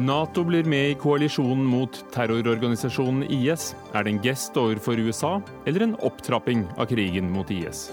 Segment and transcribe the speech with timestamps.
[0.00, 3.74] Nato blir med i koalisjonen mot terrororganisasjonen IS.
[3.92, 5.34] Er det en gest overfor USA,
[5.68, 7.90] eller en opptrapping av krigen mot IS?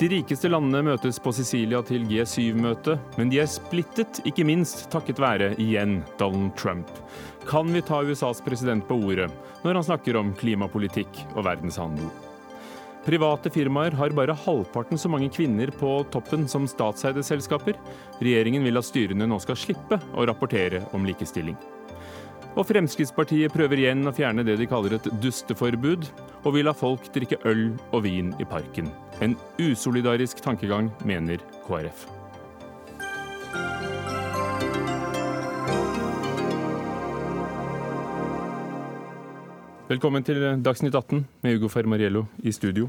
[0.00, 5.22] De rikeste landene møtes på Sicilia til G7-møte, men de er splittet, ikke minst takket
[5.22, 6.90] være igjen Donald Trump.
[7.46, 9.30] Kan vi ta USAs president på ordet
[9.62, 12.10] når han snakker om klimapolitikk og verdenshandel?
[13.02, 17.74] Private firmaer har bare halvparten så mange kvinner på toppen som statseide selskaper.
[18.22, 21.58] Regjeringen vil at styrene nå skal slippe å rapportere om likestilling.
[22.52, 26.06] Og Fremskrittspartiet prøver igjen å fjerne det de kaller et dusteforbud,
[26.44, 28.92] og vil la folk drikke øl og vin i parken.
[29.24, 32.21] En usolidarisk tankegang, mener KrF.
[39.92, 42.86] Velkommen til Dagsnytt 18 med Hugo Fermariello i studio.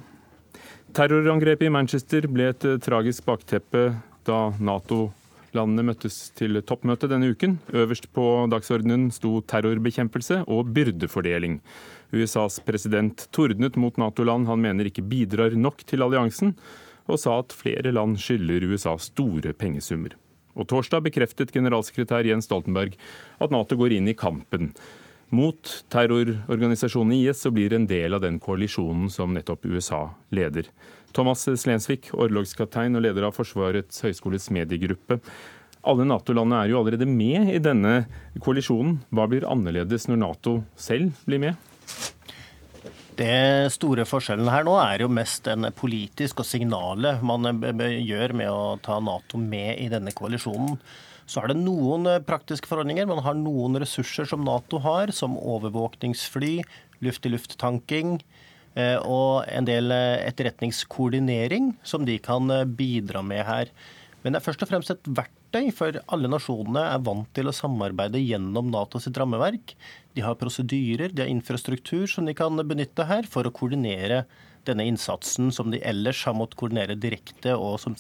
[0.96, 3.82] Terrorangrepet i Manchester ble et eh, tragisk bakteppe
[4.24, 7.58] da Nato-landene møttes til toppmøte denne uken.
[7.76, 11.60] Øverst på dagsordenen sto terrorbekjempelse og byrdefordeling.
[12.16, 16.56] USAs president tordnet mot Nato-land han mener ikke bidrar nok til alliansen,
[17.12, 20.16] og sa at flere land skylder USA store pengesummer.
[20.56, 22.96] Og Torsdag bekreftet generalsekretær Jens Stoltenberg
[23.44, 24.72] at Nato går inn i kampen
[25.34, 30.70] mot terrororganisasjonen IS og blir en del av den koalisjonen som nettopp USA leder.
[31.14, 35.20] Thomas Slensvik, orlogskaptein og leder av Forsvarets høgskoles mediegruppe.
[35.84, 38.06] Alle Nato-landene er jo allerede med i denne
[38.42, 39.02] koalisjonen.
[39.12, 41.72] Hva blir annerledes når Nato selv blir med?
[43.14, 48.50] Det store forskjellen her nå er jo mest en politisk og signalet man gjør med
[48.50, 50.80] å ta Nato med i denne koalisjonen.
[51.34, 53.10] Så er det noen eh, praktiske forordninger.
[53.10, 56.60] Man har noen ressurser som Nato har, som overvåkningsfly,
[57.04, 58.20] luft-til-luft-tanking
[58.78, 63.74] eh, og en del eh, etterretningskoordinering som de kan bidra med her.
[64.22, 67.56] Men det er først og fremst et verktøy, for alle nasjonene er vant til å
[67.56, 69.74] samarbeide gjennom NATO sitt rammeverk.
[70.14, 74.24] De har prosedyrer, de har infrastruktur som de kan benytte her for å koordinere
[74.68, 77.96] denne innsatsen som de ellers har måttet koordinere direkte og som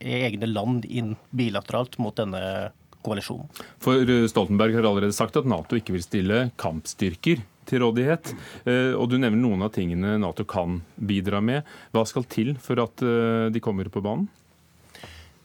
[0.00, 2.72] egne land inn bilateralt mot denne
[3.04, 3.48] koalisjonen.
[3.82, 8.32] For eh, Stoltenberg har allerede sagt at Nato ikke vil stille kampstyrker til rådighet.
[8.64, 11.68] Eh, og Du nevner noen av tingene Nato kan bidra med.
[11.94, 14.28] Hva skal til for at eh, de kommer på banen?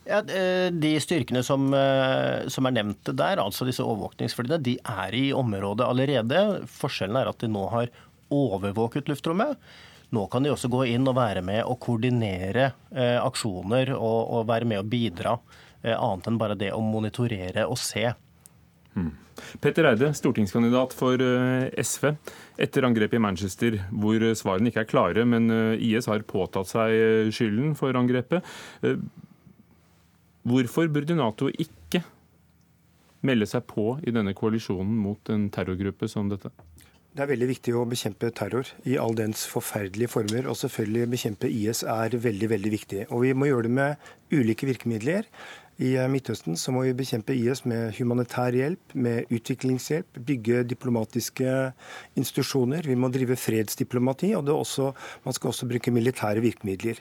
[0.03, 1.69] Ja, de styrkene som,
[2.51, 6.41] som, er nevnt der, altså disse overvåkningsflyene, de er i området allerede.
[6.68, 7.88] Forskjellen er at de nå har
[8.28, 9.56] overvåket luftrommet.
[10.13, 14.46] Nå kan de også gå inn og være med og koordinere eh, aksjoner og, og,
[14.50, 15.38] være med og bidra,
[15.81, 18.06] eh, annet enn bare det å monitorere og se.
[18.94, 19.12] Mm.
[19.63, 22.12] Petter Eide, stortingskandidat for eh, SV.
[22.62, 26.94] Etter angrepet i Manchester, hvor svarene ikke er klare, men eh, IS har påtatt seg
[26.94, 28.45] eh, skylden for angrepet.
[30.44, 32.03] Hvorfor burde Nato ikke
[33.24, 36.51] melde seg på i denne koalisjonen mot en terrorgruppe som dette?
[37.13, 40.47] Det er veldig viktig å bekjempe terror i all dens forferdelige former.
[40.50, 43.01] Og selvfølgelig bekjempe IS er veldig veldig viktig.
[43.13, 45.29] Og vi må gjøre det med ulike virkemidler.
[45.78, 51.53] I eh, Midtøsten så må vi bekjempe IS med humanitær hjelp, med utviklingshjelp, bygge diplomatiske
[52.18, 52.90] institusjoner.
[52.90, 54.90] Vi må drive fredsdiplomati, og også,
[55.25, 56.97] man skal også bruke militære virkemidler.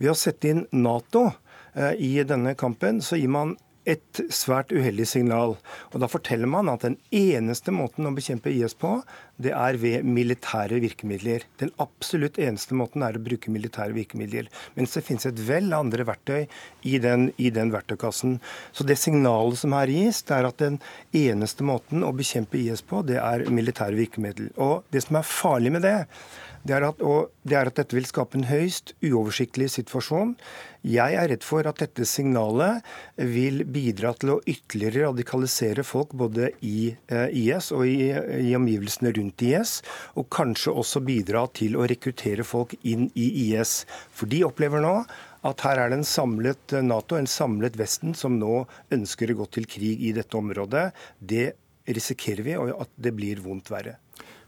[0.00, 1.26] Ved å sette inn Nato
[1.74, 5.56] eh, i denne kampen, så gir man et svært uheldig signal.
[5.92, 9.00] Og Da forteller man at den eneste måten å bekjempe IS på,
[9.40, 11.46] det er ved militære virkemidler.
[11.58, 14.50] Den absolutt eneste måten er å bruke militære virkemidler.
[14.76, 16.46] Mens det finnes et vel andre verktøy
[16.84, 18.38] i den, i den verktøykassen.
[18.72, 20.78] Så det signalet som her gis, det er at den
[21.16, 24.52] eneste måten å bekjempe IS på, det er militære virkemidler.
[24.60, 25.98] Og det som er farlig med det,
[26.66, 30.34] det er, at, det er, at, dette vil skape en høyst uoversiktlig situasjon.
[30.84, 32.84] Jeg er redd for at dette signalet
[33.16, 39.12] vil bidra til å ytterligere radikalisere folk både i eh, IS og i, i omgivelsene
[39.16, 39.78] rundt IS,
[40.20, 43.82] og kanskje også bidra til å rekruttere folk inn i IS.
[44.12, 44.94] For de opplever nå
[45.48, 49.48] at her er det en samlet Nato, en samlet Vesten, som nå ønsker å gå
[49.56, 50.90] til krig i dette området.
[51.16, 51.48] Det
[51.88, 53.96] risikerer vi, og at det blir vondt verre.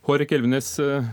[0.04, 1.04] Hårek Elvenes, eh,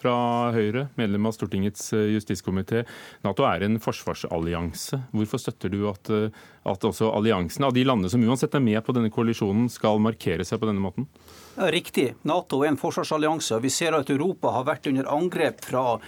[0.00, 0.14] fra
[0.54, 2.84] Høyre, medlem av Stortingets eh, justiskomité.
[3.24, 5.00] Nato er en forsvarsallianse.
[5.16, 8.82] Hvorfor støtter du at, eh, at også alliansen av de landene som uansett er med
[8.86, 11.08] på denne koalisjonen, skal markere seg på denne måten?
[11.56, 12.10] Riktig.
[12.28, 13.60] Nato er en forsvarsallianse.
[13.64, 15.98] Vi ser at Europa har vært under angrep fra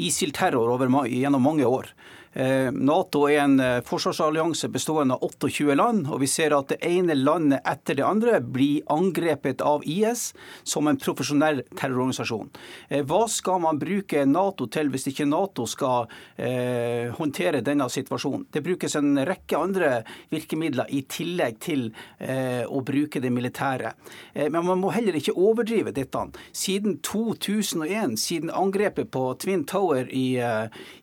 [0.00, 0.76] ISIL-terror
[1.08, 1.92] gjennom mange år.
[2.32, 6.78] Eh, Nato er en eh, forsvarsallianse bestående av 28 land, og vi ser at det
[6.86, 10.28] ene landet etter det andre blir angrepet av IS
[10.62, 12.52] som en profesjonell terrororganisasjon.
[12.88, 16.06] Eh, hva skal man bruke Nato til hvis ikke Nato skal
[16.36, 18.46] eh, håndtere denne situasjonen?
[18.54, 19.90] Det brukes en rekke andre
[20.30, 21.88] virkemidler i tillegg til
[22.22, 23.94] eh, å bruke det militære.
[24.36, 26.22] Eh, men man må heller ikke overdrive dette.
[26.54, 30.38] Siden 2001, siden angrepet på Twin Tower i,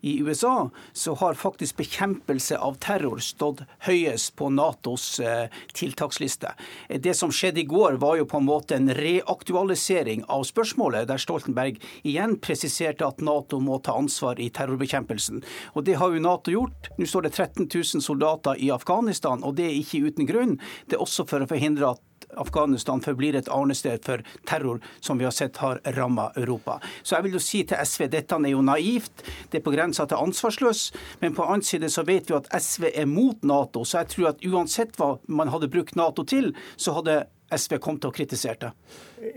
[0.08, 6.54] i USA, så har faktisk bekjempelse av terror stått høyest på Natos eh, tiltaksliste.
[6.90, 11.22] Det som skjedde i går, var jo på en måte en reaktualisering av spørsmålet, der
[11.22, 15.44] Stoltenberg igjen presiserte at Nato må ta ansvar i terrorbekjempelsen.
[15.76, 16.92] Og Det har jo Nato gjort.
[16.98, 20.58] Nå står det 13 000 soldater i Afghanistan, og det er ikke uten grunn.
[20.88, 22.04] Det er også for å forhindre at
[22.36, 26.80] Afghanistan forblir et arnested for terror som vi har sett har ramma Europa.
[27.04, 30.06] Så jeg vil jo si til SV dette er jo naivt, det er på grensa
[30.06, 30.92] til ansvarsløs.
[31.22, 34.32] Men på annen side så vet vi at SV er mot Nato, så jeg tror
[34.34, 38.60] at uansett hva man hadde brukt Nato til, så hadde SV kommet til å kritisere
[38.60, 38.72] det.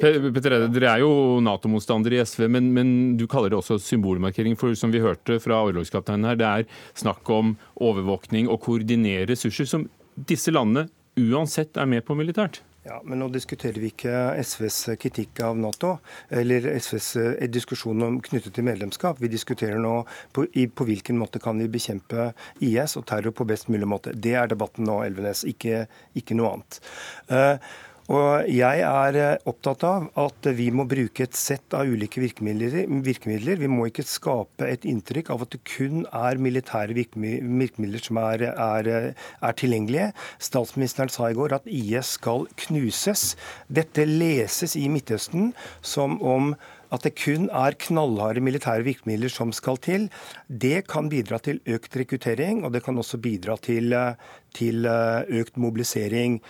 [0.01, 2.89] Petter Eide, Dere er jo Nato-motstandere i SV, men, men,
[3.21, 4.57] du kaller det også symbolmarkering.
[4.59, 9.69] For som vi hørte fra orlogskapteinen her, det er snakk om overvåkning og koordinere ressurser
[9.71, 9.87] som
[10.31, 10.89] disse landene
[11.21, 12.65] uansett er med på militært.
[12.83, 15.99] Ja, Men nå diskuterer vi ikke SVs kritikk av Nato,
[16.33, 19.21] eller SVs eh, diskusjon om knyttet til medlemskap.
[19.21, 19.99] Vi diskuterer nå
[20.33, 22.31] på, i, på hvilken måte kan vi bekjempe
[22.65, 24.17] IS og terror på best mulig måte.
[24.17, 25.85] Det er debatten nå, Elvenes, ikke,
[26.17, 26.81] ikke noe annet.
[27.29, 27.71] Uh,
[28.11, 32.89] og Jeg er eh, opptatt av at vi må bruke et sett av ulike virkemidler.
[33.07, 33.61] virkemidler.
[33.61, 38.49] Vi må ikke skape et inntrykk av at det kun er militære virkemidler som er,
[38.51, 40.11] er, er tilgjengelige.
[40.43, 43.37] Statsministeren sa i går at IS skal knuses.
[43.71, 45.53] Dette leses i Midtøsten
[45.87, 46.57] som om
[46.91, 50.09] at det kun er knallharde militære virkemidler som skal til.
[50.49, 54.19] Det kan bidra til økt rekruttering, og det kan også bidra til, eh,
[54.55, 56.41] til eh, økt mobilisering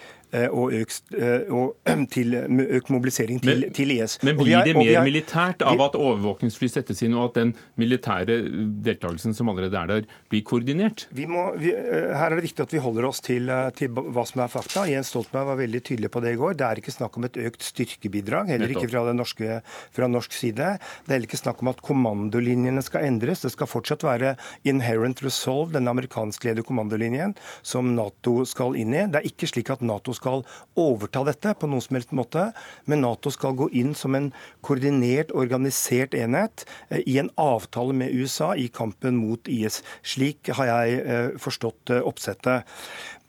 [0.50, 1.75] og økt, eh, og
[2.15, 4.19] til, økt mobilisering til, men, til, IS.
[4.27, 8.38] Men blir det mer militært av at overvåkningsfly settes inn, og at den militære
[8.87, 11.06] deltakelsen som allerede er der, blir koordinert?
[11.17, 14.25] Vi må, vi, eh, her er det viktig at vi holder oss til, til, hva
[14.29, 14.87] som er fakta.
[14.91, 16.56] Jens Stoltenberg var veldig tydelig på det i går.
[16.61, 19.61] Det er ikke snakk om et økt styrkebidrag, heller ikke fra, norske,
[19.97, 20.76] fra norsk side.
[20.79, 23.43] Det er heller ikke snakk om at kommandolinjene skal endres.
[23.44, 24.37] Det skal fortsatt være
[24.69, 27.35] Inherent Resolve, den amerikanskledede kommandolinjen,
[27.67, 29.06] som Nato skal inn i.
[29.11, 30.45] Det er ikke slik at Nato skal
[30.79, 32.51] overta dette på noen som helst måte,
[32.87, 34.31] men Nato skal gå inn som en
[34.67, 39.81] koordinert, organisert enhet eh, i en avtale med USA i kampen mot IS.
[40.07, 42.69] Slik har jeg eh, forstått eh, oppsettet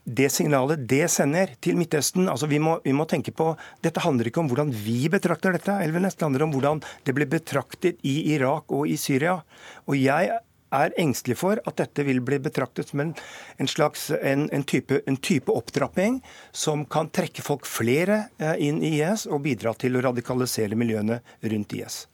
[0.02, 3.52] det signalet det sender til Midtøsten altså vi må, vi må, tenke på,
[3.86, 6.18] Dette handler ikke om hvordan vi betrakter dette, Elvenes.
[6.18, 9.38] Det handler om hvordan det ble betraktet i Irak og i Syria.
[9.86, 10.32] Og Jeg
[10.72, 13.14] er engstelig for at dette vil bli betraktet som en,
[13.58, 16.22] en slags en, en, type, en, type, opptrapping
[16.52, 21.22] som kan trekke folk flere eh, inn i IS og bidra til å radikalisere miljøene
[21.54, 22.06] rundt IS.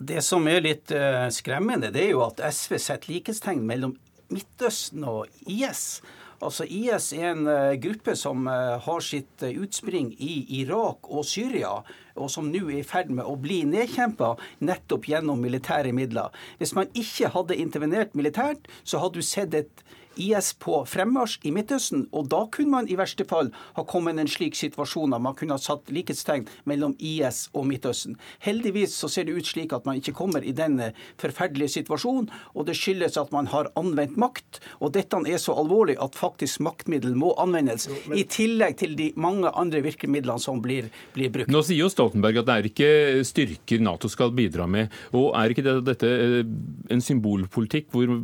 [0.00, 3.98] Det som er litt uh, skremmende, det er jo at SV setter likhetstegn mellom
[4.30, 6.00] Midtøsten og IS.
[6.40, 11.26] Altså IS er en uh, gruppe som uh, har sitt uh, utspring i Irak og
[11.28, 11.74] Syria,
[12.16, 14.32] og som nå er i ferd med å bli nedkjempa
[14.64, 16.32] nettopp gjennom militære midler.
[16.56, 19.84] Hvis man ikke hadde intervenert militært, så hadde du sett et
[20.16, 22.06] IS på fremmarsj i Midtøsten.
[22.16, 25.36] Og da kunne man i verste fall ha kommet i en slik situasjon at man
[25.38, 28.16] kunne ha satt likhetstegn mellom IS og Midtøsten.
[28.44, 30.90] Heldigvis så ser det ut slik at man ikke kommer i denne
[31.20, 34.60] forferdelige situasjonen, og det skyldes at man har anvendt makt.
[34.80, 38.18] Og dette er så alvorlig at faktisk maktmiddel må anvendes, jo, men...
[38.18, 41.52] i tillegg til de mange andre virkemidlene som blir, blir, brukt.
[41.52, 42.90] Nå sier jo Stoltenberg at det er ikke
[43.26, 44.92] styrker Nato skal bidra med.
[45.16, 46.42] Og er ikke dette eh,
[46.90, 48.20] en symbolpolitikk hvor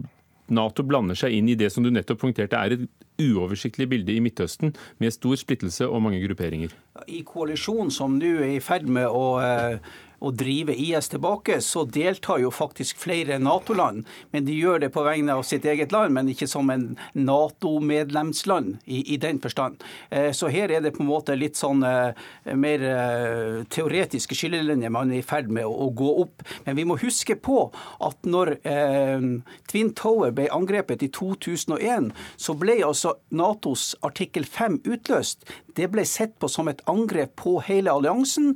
[0.48, 2.86] Nato blander seg inn i det som du nettopp punkterte er et
[3.22, 6.74] uoversiktlig bilde i Midtøsten, med stor splittelse og mange grupperinger.
[7.08, 9.78] I koalisjonen som nå er i ferd med å eh,
[10.18, 14.06] å drive IS tilbake, så deltar jo faktisk flere Nato-land.
[14.32, 18.78] Men de gjør det på vegne av sitt eget land, men ikke som en Nato-medlemsland
[18.84, 19.82] i, i, den forstand.
[20.10, 24.92] Eh, så her er det på en måte litt sånn eh, mer eh, teoretiske skillelinjer
[24.92, 26.44] man er i ferd med å, å, gå opp.
[26.64, 27.58] Men vi må huske på
[28.04, 29.28] at når eh,
[29.70, 35.46] Twin Tower ble angrepet i 2001, så ble altså Natos artikkel 5 utløst.
[35.76, 38.54] Det ble sett på som et angrep på hele alliansen.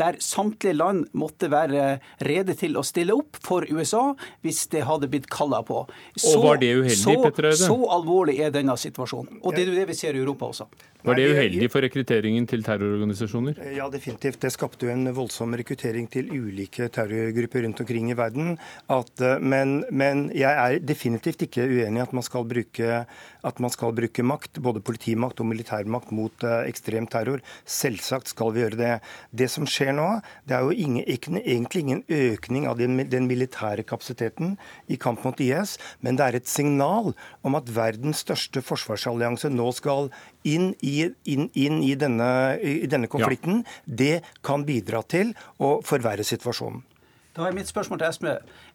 [0.00, 4.12] Der samtlige land måtte være rede til å stille opp for USA
[4.44, 5.84] hvis det hadde blitt kalla på.
[6.16, 7.60] Så, og var det uheldig, Petter Eide?
[7.60, 9.42] Så alvorlig er denne situasjonen.
[9.42, 10.68] Og det er det vi ser i Europa også.
[11.02, 13.56] Var det uheldig for rekrutteringen til terrororganisasjoner?
[13.74, 14.38] Ja, definitivt.
[14.44, 18.52] Det skapte jo en voldsom rekruttering til ulike terrorgrupper rundt omkring i verden.
[18.86, 23.00] At, eh, men, men, jeg er definitivt ikke uenig i at man skal bruke,
[23.42, 27.42] man skal bruke makt, både politimakt og militærmakt, mot uh, ekstrem terror.
[27.66, 28.92] Selvsagt skal vi gjøre det.
[29.34, 30.06] Det som skjer nå,
[30.46, 31.02] det er jo ingen,
[31.42, 34.54] egentlig ingen økning av den, den militære kapasiteten
[34.86, 37.10] i kamp mot IS, men det er et signal
[37.42, 40.12] om at verdens største forsvarsallianse nå skal
[40.46, 42.30] inn i, inn, inn i, denne,
[42.60, 43.96] i denne, konflikten, ja.
[44.02, 46.84] det kan bidra til å forverre situasjonen.
[47.32, 48.26] Da er mitt spørsmål til SV.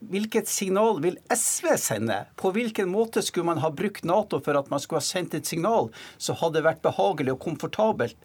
[0.10, 2.24] Hvilket signal vil SV sende?
[2.42, 5.46] På hvilken måte skulle man ha brukt Nato for at man skulle ha sendt et
[5.46, 8.18] signal som hadde vært behagelig og komfortabelt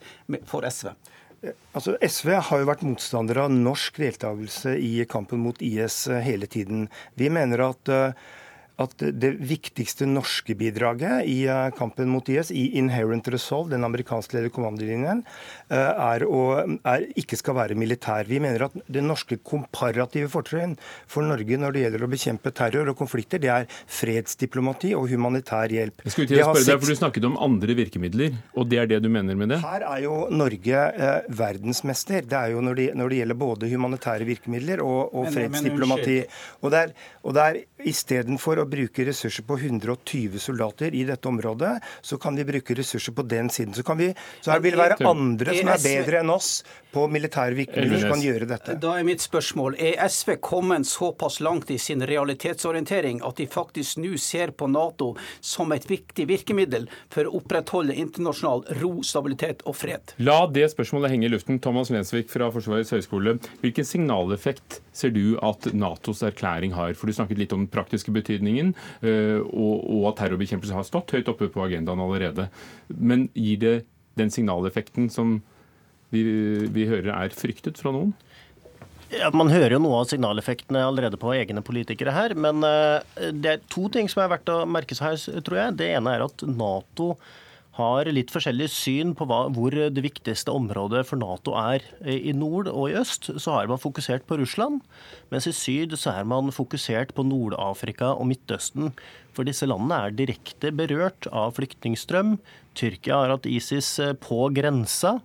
[0.49, 0.95] for SV?
[1.75, 6.87] Altså, SV har jo vært motstander av norsk deltakelse i kampen mot IS hele tiden.
[7.19, 8.15] Vi mener at uh,
[8.81, 14.53] at det viktigste norske bidraget i eh, kampen mot IS, i Inherent Resolve, den amerikanskledede
[14.55, 15.23] kommandolinjen,
[15.69, 16.43] eh, er, å,
[16.89, 18.29] er ikke skal være militær.
[18.29, 20.77] Vi mener at det norske komparative fortrinn
[21.11, 25.73] for Norge når det gjelder å bekjempe terror og konflikter, det er fredsdiplomati og humanitær
[25.73, 26.07] hjelp.
[26.07, 28.91] Jeg skulle til å spørre deg, for Du snakket om andre virkemidler, og det er
[28.95, 29.61] det du mener med det?
[29.63, 32.25] Her er jo Norge eh, verdensmester.
[32.29, 36.19] Det er jo når det, når det, gjelder både humanitære virkemidler og, og fredsdiplomati.
[36.63, 37.61] Og det er, og det er
[37.93, 43.15] istedenfor å bruke ressurser på 120 soldater i dette området, så kan vi bruke ressurser
[43.17, 43.75] på den siden.
[43.75, 46.53] Så, kan vi, så her vil det være andre som er bedre enn oss
[46.93, 48.77] på militære virkemidler som kan gjøre dette.
[48.83, 54.01] Da er mitt spørsmål, er SV kommet såpass langt i sin realitetsorientering at de faktisk
[54.03, 59.77] nå ser på Nato som et viktig virkemiddel for å opprettholde internasjonal ro, stabilitet og
[59.79, 60.15] fred?
[60.23, 61.61] La det spørsmålet henge i luften.
[61.63, 63.39] Thomas Lensvik fra Forsvarets høgskole.
[63.63, 66.95] Hvilken signaleffekt ser du at Natos erklæring har?
[66.99, 71.31] For Du snakket litt om den praktiske betydningen, eh, og at terrorbekjempelse har stått høyt
[71.33, 72.49] oppe på agendaen allerede.
[72.89, 73.77] Men gir det
[74.21, 75.41] den signaleffekten som
[76.13, 76.23] vi,
[76.69, 78.13] vi hører er fryktet fra noen?
[79.13, 82.35] Ja, Man hører jo noe av signaleffektene allerede på egne politikere her.
[82.39, 85.79] Men eh, det er to ting som er verdt å merke seg her, tror jeg.
[85.81, 87.15] Det ene er at Nato
[87.79, 91.85] har litt forskjellig syn på hva, hvor det viktigste området for Nato er.
[92.05, 94.83] I nord og i øst så har man fokusert på Russland,
[95.33, 98.93] mens i syd så er man fokusert på Nord-Afrika og Midtøsten.
[99.33, 102.37] For disse landene er direkte berørt av flyktningstrøm.
[102.77, 105.17] Tyrkia har hatt ISIS på grensa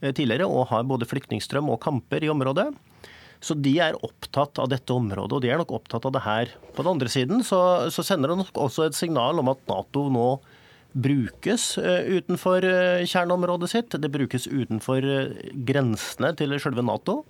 [0.00, 2.70] eh, tidligere og har både flyktningstrøm og kamper i området.
[3.44, 6.50] Så de er opptatt av dette området, og de er nok opptatt av det her.
[6.76, 7.60] På den andre siden så,
[7.92, 10.26] så sender det nok også et signal om at Nato nå
[10.92, 13.96] brukes eh, utenfor eh, kjerneområdet sitt.
[13.98, 17.22] Det brukes utenfor eh, grensene til selve Nato.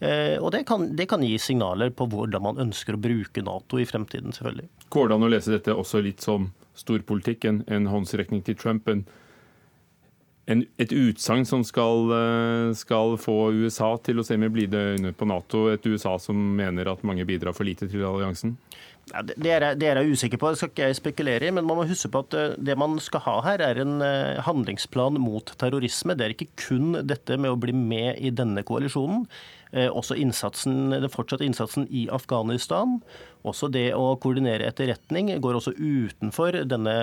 [0.00, 3.84] Og det kan, det kan, gi signaler på hvordan man ønsker å bruke Nato i
[3.84, 4.70] fremtiden, selvfølgelig.
[4.88, 8.88] Går det an å lese dette også litt som storpolitikk, en, en håndsrekning til Trump?
[8.88, 9.02] En,
[10.48, 12.14] en, et utsagn som skal,
[12.80, 15.66] skal, få USA til å se med blide øyne på Nato?
[15.68, 18.56] Et USA som mener at mange bidrar for lite til alliansen?
[19.10, 21.54] Ja, det, er, jeg usikker på, det skal ikke jeg spekulere i.
[21.54, 24.38] Men man må huske på at eh, det man skal ha her, er en eh,
[24.46, 26.14] handlingsplan mot terrorisme.
[26.14, 29.26] Det er ikke kun dette med å bli med i denne koalisjonen.
[29.74, 33.00] Eh, også innsatsen, den fortsatte innsatsen i Afghanistan.
[33.46, 36.96] Også det å koordinere etterretning går også utenfor denne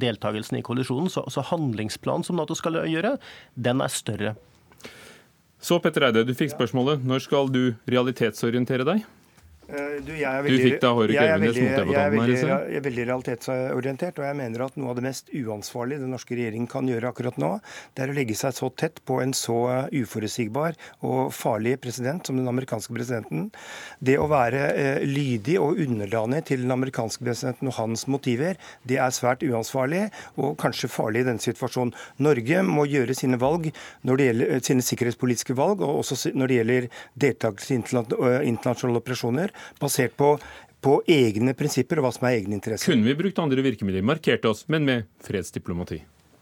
[0.00, 1.12] deltakelsen i koalisjonen.
[1.12, 3.18] Så handlingsplanen som Nato skal gjøre,
[3.56, 4.36] den er større.
[5.60, 7.02] Så Petter Eide, du fikk spørsmålet.
[7.04, 9.08] Når skal du realitetsorientere deg?
[9.70, 12.30] Eh, du, veldig, du, fikk da Hårek Elvenes mot deg på tannen her?
[12.34, 16.34] Jeg er veldig realitetsorientert, og jeg mener at noe av det mest uansvarlige den norske
[16.34, 17.52] regjeringen kan gjøre akkurat nå,
[17.94, 19.58] det er å legge seg så tett på en så
[19.94, 23.48] uforutsigbar og farlig president som den amerikanske presidenten.
[24.02, 28.58] Det å være eh, lydig og underdanig til den amerikanske presidenten og hans motiver,
[28.90, 30.08] det er svært uansvarlig
[30.40, 31.94] og kanskje farlig i denne situasjonen.
[32.26, 33.70] Norge må gjøre sine valg
[34.08, 36.90] når det gjelder eh, sine sikkerhetspolitiske valg, og også når det gjelder
[37.28, 37.80] deltakelse i
[38.50, 40.34] internasjonale operasjoner basert på
[40.80, 42.88] på egne prinsipper og hva som er egne interesser.
[42.88, 45.98] Kunne vi brukt andre virkemidler, markerte oss, men med fredsdiplomati?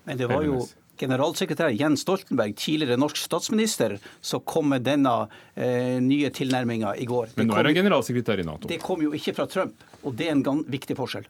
[0.06, 0.60] Men det var jo
[0.98, 5.14] generalsekretær Jens Stoltenberg, tidligere norsk statsminister, som kom med denne
[5.54, 7.34] eh, nye tilnærminga i går.
[7.38, 8.70] Men nå er han generalsekretær i Nato.
[8.70, 11.28] Det kom jo ikke fra Trump, og det er en viktig forskjell.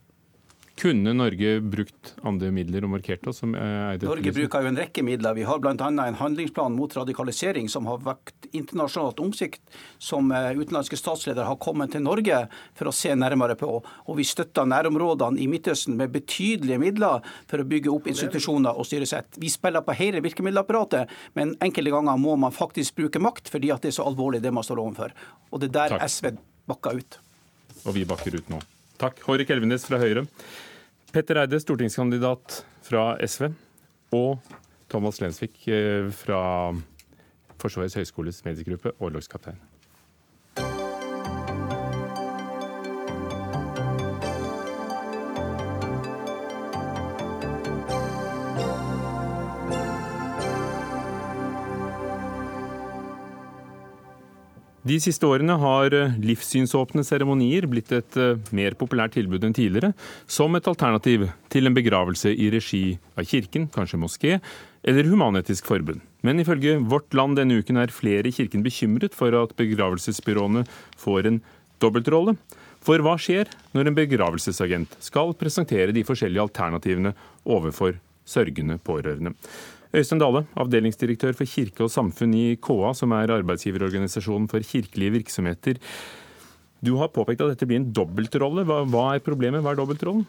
[0.78, 3.40] Kunne Norge brukt andre midler og markert oss?
[3.42, 5.34] Norge bruker jo en rekke midler.
[5.34, 5.74] Vi har bl.a.
[5.74, 11.96] en handlingsplan mot radikalisering som har vakt internasjonalt omsikt som eh, utenlandske statsledere har kommet
[11.96, 12.44] til Norge
[12.78, 13.72] for å se nærmere på.
[13.82, 18.86] Og vi støtter nærområdene i Midtøsten med betydelige midler for å bygge opp institusjoner og
[18.86, 19.40] styresett.
[19.42, 23.82] Vi spiller på hele virkemiddelapparatet, men enkelte ganger må man faktisk bruke makt fordi at
[23.82, 25.18] det er så alvorlig det man står overfor.
[25.50, 26.06] Og det er der Takk.
[26.06, 26.32] SV
[26.70, 27.22] bakker ut.
[27.82, 28.62] Og vi bakker ut nå.
[28.98, 29.20] Takk.
[29.26, 30.26] Hårek Elvenes fra Høyre.
[31.12, 33.48] Petter Eide, stortingskandidat fra SV.
[34.12, 34.42] Og
[34.92, 36.40] Thomas Lensvik eh, fra
[37.58, 39.56] Forsvarets høgskoles mediegruppe, orlogskaptein.
[54.88, 59.90] De siste årene har eh, livssynsåpne seremonier blitt et eh, mer populært tilbud enn tidligere,
[60.30, 62.82] som et alternativ til en begravelse i regi
[63.18, 64.38] av kirken, kanskje moské,
[64.88, 66.00] eller Human-Etisk Forbund.
[66.24, 70.64] Men ifølge Vårt Land denne uken er flere i kirken bekymret for at begravelsesbyråene
[70.96, 71.40] får en
[71.82, 72.38] dobbeltrolle.
[72.84, 77.12] For hva skjer når en begravelsesagent skal presentere de forskjellige alternativene
[77.44, 79.34] overfor sørgende pårørende?
[79.96, 85.80] Øystein Dale, avdelingsdirektør for kirke og samfunn i KA, som er arbeidsgiverorganisasjonen for kirkelige virksomheter.
[86.84, 88.66] Du har påpekt at dette blir en dobbeltrolle.
[88.68, 89.64] Hva, hva er problemet?
[89.64, 90.26] Hva er dobbeltrollen?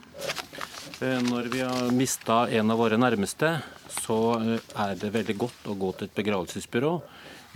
[1.03, 3.51] Eh, når vi har mista en av våre nærmeste,
[3.99, 6.93] så eh, er det veldig godt å gå til et begravelsesbyrå.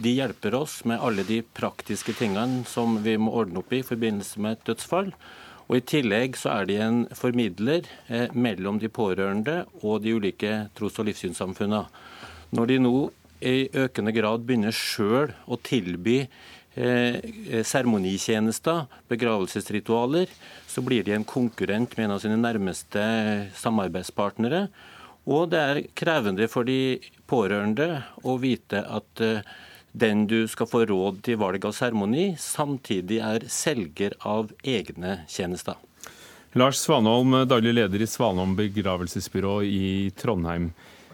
[0.04, 3.88] De hjelper oss med alle de praktiske tingene som vi må ordne opp i i
[3.88, 5.14] forbindelse med et dødsfall.
[5.70, 10.55] Og I tillegg så er de en formidler eh, mellom de pårørende og de ulike
[10.77, 11.86] tros- og livssynssamfunnene.
[12.53, 12.98] Når de nå
[13.43, 17.17] i økende grad begynner sjøl å tilby eh,
[17.65, 20.32] seremonitjenester, begravelsesritualer,
[20.67, 23.03] så blir de en konkurrent med en av sine nærmeste
[23.60, 24.67] samarbeidspartnere.
[25.24, 29.43] Og det er krevende for de pårørende å vite at eh,
[29.94, 35.78] den du skal få råd til valg av seremoni, samtidig er selger av egne tjenester.
[36.58, 40.72] Lars Svanholm, daglig leder i Svanholm begravelsesbyrå i Trondheim.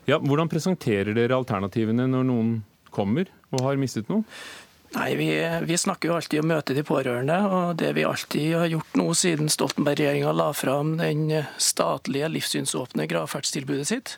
[0.08, 2.56] Ja, hvordan presenterer dere alternativene når noen
[2.92, 4.26] kommer og har mistet noe?
[4.92, 7.36] Nei, vi, vi, snakker jo alltid om å møte de pårørende.
[7.46, 11.28] og Det vi alltid har gjort nå siden Stoltenberg-regjeringa la fram den
[11.62, 14.16] statlige livssynsåpne gravferdstilbudet sitt,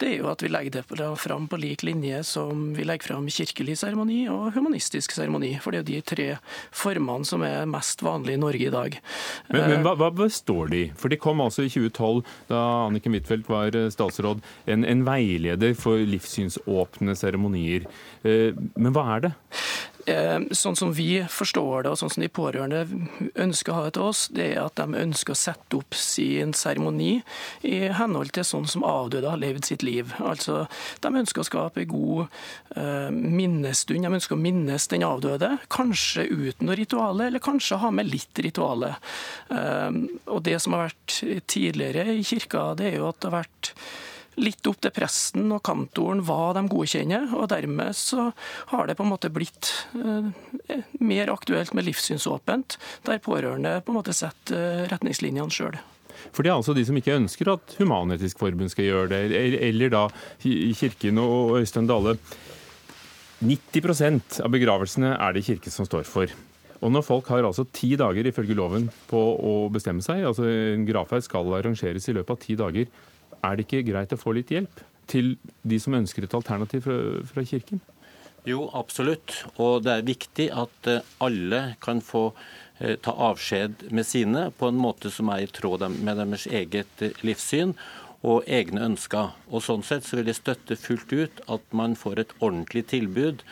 [0.00, 3.28] det er jo at vi legger det fram på lik linje som vi legger fram
[3.28, 5.58] kirkelig seremoni og humanistisk seremoni.
[5.60, 6.28] For det er jo de tre
[6.72, 8.98] formene som er mest vanlige i Norge i dag.
[9.52, 13.50] Men, men hva, hva, består de For de kom altså i 2012, da Anniken Huitfeldt
[13.52, 14.40] var statsråd,
[14.72, 17.84] en, en veileder for livssynsåpne seremonier.
[18.24, 19.34] Eh, men hva er det?
[20.06, 22.82] Eh, sånn som vi forstår det, og sånn som de pårørende
[23.40, 26.52] ønsker å ha det til oss, det er at de ønsker å sette opp sin
[26.56, 27.22] seremoni
[27.64, 30.12] i henhold til sånn som avdøde har levd sitt liv.
[30.20, 30.66] Altså,
[31.00, 32.26] De ønsker å skape god
[32.76, 35.54] uh, minnestund, de ønsker å minnes den avdøde.
[35.72, 38.94] Kanskje uten noe rituale, eller kanskje ha med litt rituale.
[39.48, 43.40] Uh, og Det som har vært tidligere i kirka, det er jo at det har
[43.44, 43.72] vært
[44.40, 47.30] litt opp til presten og kantoren hva de godkjenner.
[47.36, 48.30] og Dermed så
[48.72, 50.30] har det på en måte blitt eh,
[51.00, 55.78] mer aktuelt med livssynsåpent, der pårørende på en måte setter eh, retningslinjene sjøl.
[56.32, 59.22] For det er altså de som ikke ønsker at Human-Etisk Forbund skal gjøre det,
[59.66, 60.06] eller da
[60.40, 62.16] Kirken og Øystein Dale.
[63.44, 66.30] 90% av begravelsene er det Kirken som står for.
[66.84, 70.84] Og når folk har altså ti dager ifølge loven på å bestemme seg, altså en
[70.88, 72.90] gravferd skal arrangeres i løpet av ti dager,
[73.44, 77.00] er det ikke greit å få litt hjelp til de som ønsker et alternativ fra,
[77.28, 77.82] fra Kirken?
[78.44, 79.38] Jo, absolutt.
[79.56, 82.26] Og det er viktig at eh, alle kan få
[82.78, 87.04] eh, ta avskjed med sine på en måte som er i tråd med deres eget
[87.04, 87.72] eh, livssyn
[88.24, 89.32] og egne ønsker.
[89.48, 93.44] Og Sånn sett så vil jeg støtte fullt ut at man får et ordentlig tilbud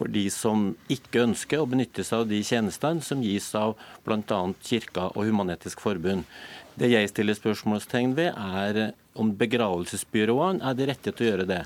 [0.00, 4.40] for de som ikke ønsker å benytte seg av de tjenestene som gis av bl.a.
[4.64, 6.26] Kirka og Human-Etisk Forbund.
[6.80, 11.64] Det jeg stiller spørsmålstegn ved, er om begravelsesbyråene er det rette til å gjøre det.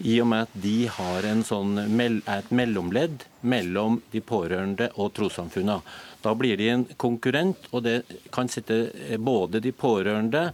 [0.00, 5.82] I og med at de har sånn, er et mellomledd mellom de pårørende og trossamfunnene.
[6.24, 7.98] Da blir de en konkurrent, og det
[8.32, 10.50] kan sitte både de pårørende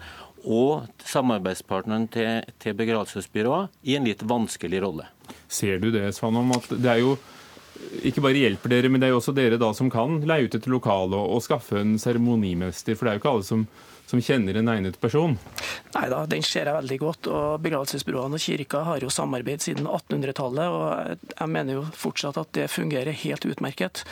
[0.46, 5.08] og samarbeidspartneren til, til begravelsesbyråene i en litt vanskelig rolle.
[5.46, 7.16] Ser du det, Svanom, at det er jo
[8.06, 10.54] ikke bare hjelper dere, men det er jo også dere da som kan leie ut
[10.58, 12.96] et lokale og, og skaffe en seremonimester.
[12.96, 13.66] For det er jo ikke alle som
[14.06, 15.36] som kjenner en egnet person?
[15.96, 17.30] Nei da, den ser jeg veldig godt.
[17.32, 20.66] og Begravelsesbyråene og kirka har jo samarbeid siden 1800-tallet.
[20.70, 24.04] og Jeg mener jo fortsatt at det fungerer helt utmerket.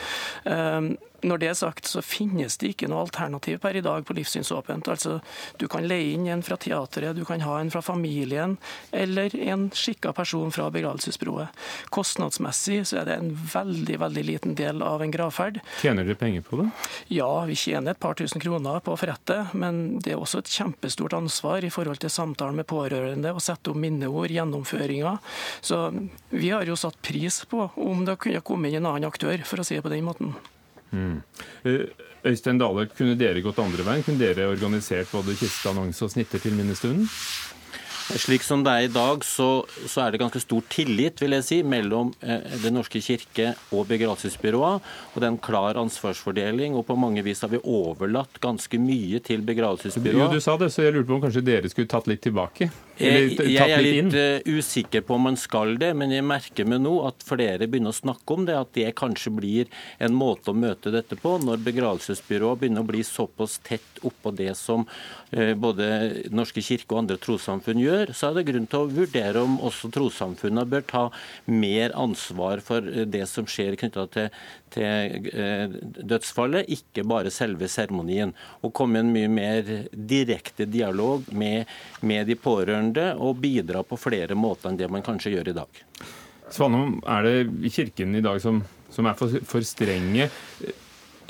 [0.49, 4.15] Ehm, Når det er sagt, så finnes det ikke noe alternativ per i dag på
[4.17, 4.89] livssynsåpent.
[4.91, 5.17] Altså,
[5.57, 8.57] du kan leie inn en fra teatret, du kan ha en fra familien,
[8.95, 11.65] eller en skikka person fra begravelsesbyrået.
[11.95, 15.59] Kostnadsmessig så er det en veldig veldig liten del av en gravferd.
[15.81, 16.69] Tjener dere penger på det?
[17.15, 20.51] Ja, vi tjener et par tusen kroner på å forrette, men det er også et
[20.51, 25.17] kjempestort ansvar i forhold til samtalen med pårørende, å sette opp minneord, gjennomføringa.
[25.65, 25.87] Så
[26.29, 29.61] vi har jo satt pris på om det kunne komme inn en annen aktør, for
[29.61, 30.35] å si det på den måten.
[30.95, 31.17] Mm.
[32.25, 34.05] Øystein Dale, kunne dere gått andre veien?
[34.05, 37.09] Kunne dere organisert både kisteannonse og snitter til minnestunden?
[38.05, 41.45] Slik som det er i dag, så, så, er det ganske stor tillit vil jeg
[41.47, 44.93] si, mellom eh, Den norske kirke og begravelsesbyråene.
[45.13, 46.77] Og det er en klar ansvarsfordeling.
[46.77, 50.21] og På mange vis har vi overlatt ganske mye til begravelsesbyråene.
[50.21, 52.69] Jo, du sa det, så jeg lurte på om kanskje dere skulle tatt litt tilbake?
[52.95, 56.79] Jeg, jeg er litt uh, usikker på om man skal det, men jeg merker meg
[56.85, 58.55] nå at flere begynner å snakke om det.
[58.55, 63.01] At det kanskje blir en måte å møte dette på, når begravelsesbyrået begynner å bli
[63.03, 68.29] såpass tett oppå det som uh, både Norske kirke og andre trossamfunn gjør gjør, så
[68.29, 71.03] er det grunn til å vurdere om også trossamfunnene bør ta
[71.49, 74.29] mer ansvar for det som skjer knytta til,
[74.75, 78.35] til eh, dødsfallet, ikke bare selve seremonien.
[78.61, 81.71] Og komme i en mye mer direkte dialog med,
[82.05, 85.83] med de pårørende og bidra på flere måter enn det man kanskje gjør i dag.
[86.53, 88.61] Svanholm, er det Kirken i dag som,
[88.93, 90.29] som er for, for strenge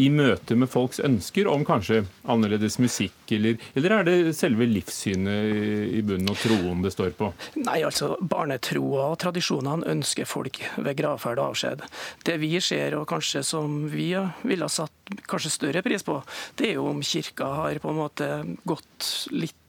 [0.02, 5.92] i møte med folks ønsker om kanskje annerledes musikk, eller, eller er det selve livssynet
[5.96, 7.32] i bunnen og troen det står på?
[7.62, 11.86] Nei, altså Barnetroa og tradisjonene ønsker folk ved gravferd og avskjed.
[12.28, 14.12] Det vi ser, og kanskje som vi
[14.44, 16.18] ville ha satt kanskje større pris på,
[16.58, 18.30] det er jo om kirka har på en måte
[18.68, 19.62] gått litt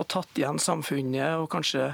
[0.00, 1.92] og tatt igjen samfunnet og kanskje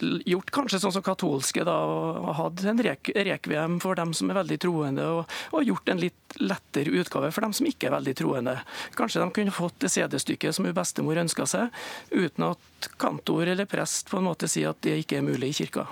[0.00, 4.38] gjort kanskje sånn som katolske, da, og hatt en rek rekviem for dem som er
[4.40, 8.16] veldig troende, og, og, gjort en litt lettere utgave for dem som ikke er veldig
[8.18, 8.56] troende.
[8.98, 13.70] Kanskje de kunne fått det CD-stykket som hun bestemor ønska seg, uten at kantor eller
[13.70, 15.88] prest på en måte sier at det ikke er mulig i kirka.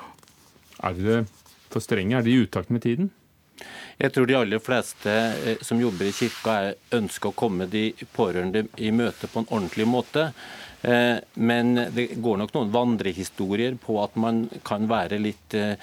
[0.82, 1.18] Er det
[1.72, 2.18] for strenge?
[2.18, 3.12] Er de i utakt med tiden?
[4.00, 6.56] Jeg tror de aller fleste eh, som jobber i kirka
[6.96, 10.30] ønsker å komme de pårørende i møte på en ordentlig måte.
[10.82, 15.78] Eh, men det går nok noen vandrehistorier på at man kan være litt, eh,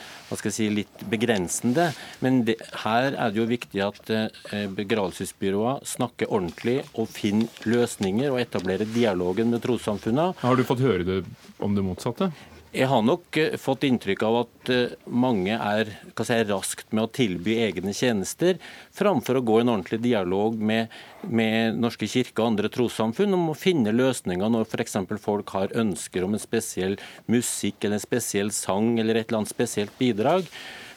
[0.49, 1.89] si, litt begrensende.
[2.19, 8.31] Men det, her er det jo viktig at eh, begravelsesbyråer snakker ordentlig og finner løsninger
[8.31, 10.35] og etablerer dialogen med trossamfunnene.
[10.43, 11.23] Har du fått høre det
[11.63, 12.31] om det motsatte?
[12.69, 15.89] Jeg har nok eh, fått inntrykk av at eh, mange er
[16.21, 18.60] si, raskt med å tilby egne tjenester,
[18.93, 20.93] framfor å gå i en ordentlig dialog med,
[21.25, 24.99] med Norske kirke og andre trossamfunn om å finne løsninger når f.eks.
[25.23, 29.55] folk har ønsker om en spesiell musikk eller en spesiell sang eller et eller annet
[29.55, 30.45] spesielt bidrag.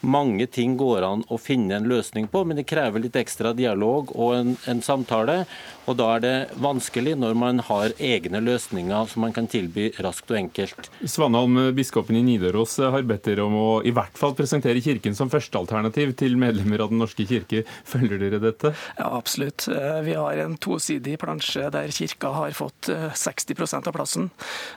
[0.03, 4.11] Mange ting går an å finne en løsning på, men det krever litt ekstra dialog
[4.17, 5.45] og en, en samtale.
[5.91, 10.31] Og da er det vanskelig når man har egne løsninger som man kan tilby raskt
[10.31, 10.91] og enkelt.
[11.07, 15.31] Svanholm, biskopen i Nidaros har bedt dere om å i hvert fall presentere Kirken som
[15.33, 17.65] førstealternativ til medlemmer av Den norske kirke.
[17.89, 18.75] Følger dere dette?
[18.99, 19.67] Ja, absolutt.
[19.71, 24.31] Eh, vi har en tosidig plansje der Kirka har fått 60 eh, av plassen.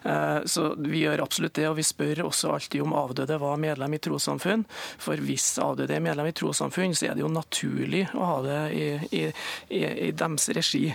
[0.04, 3.98] Eh, så vi gjør absolutt det, og vi spør også alltid om avdøde var medlem
[3.98, 4.66] i trossamfunn.
[5.02, 8.60] For hvis avdøde er medlem i trossamfunn, så er det jo naturlig å ha det
[8.76, 9.22] i, i,
[9.70, 10.90] i, i deres regi.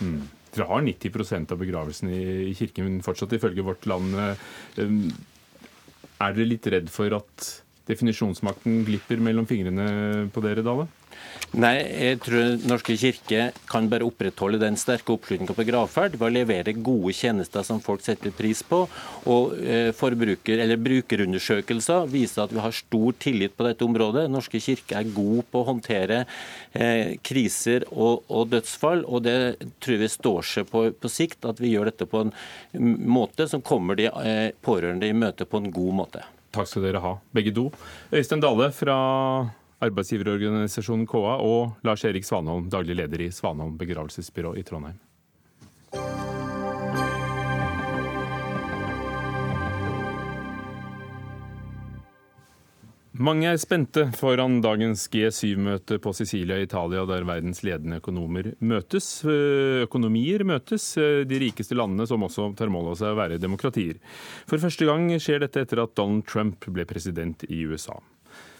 [0.00, 0.24] Mm.
[0.56, 4.16] Dere har 90% av begravelsen i kirken fortsatt, ifølge Vårt Land.
[4.16, 4.92] Eh,
[6.16, 7.48] er dere litt redd for at
[7.86, 10.88] definisjonsmakten glipper mellom fingrene på dere, Dale?
[11.56, 16.34] Nei, jeg tror Norske kirke kan bare opprettholde den sterke oppslutninga på gravferd ved å
[16.34, 18.82] levere gode tjenester som folk setter pris på.
[19.32, 24.26] Og eh, forbruker, eller Brukerundersøkelser viser at vi har stor tillit på dette området.
[24.32, 26.22] Norske kirke er god på å håndtere
[26.76, 29.38] eh, kriser og, og, dødsfall, og det
[29.80, 32.34] tror vi står seg på, på sikt, at vi gjør dette på en
[33.06, 36.26] måte som kommer de eh, pårørende i møte på en god måte.
[36.56, 37.70] Takk skal dere ha, begge to.
[38.12, 38.98] Øystein Dale fra
[39.84, 45.00] arbeidsgiverorganisasjonen KA, og Lars Erik Svanholm, daglig leder i Svanholm begravelsesbyrå i Trondheim.
[53.16, 59.06] Mange er spente foran dagens G7-møte på Sicilia i Italia, der verdens ledende økonomer møtes.
[59.86, 63.96] Økonomier møtes, de rikeste landene som også tar mål av seg å være demokratier.
[64.44, 67.96] For første gang skjer dette etter at Donald Trump ble president i USA.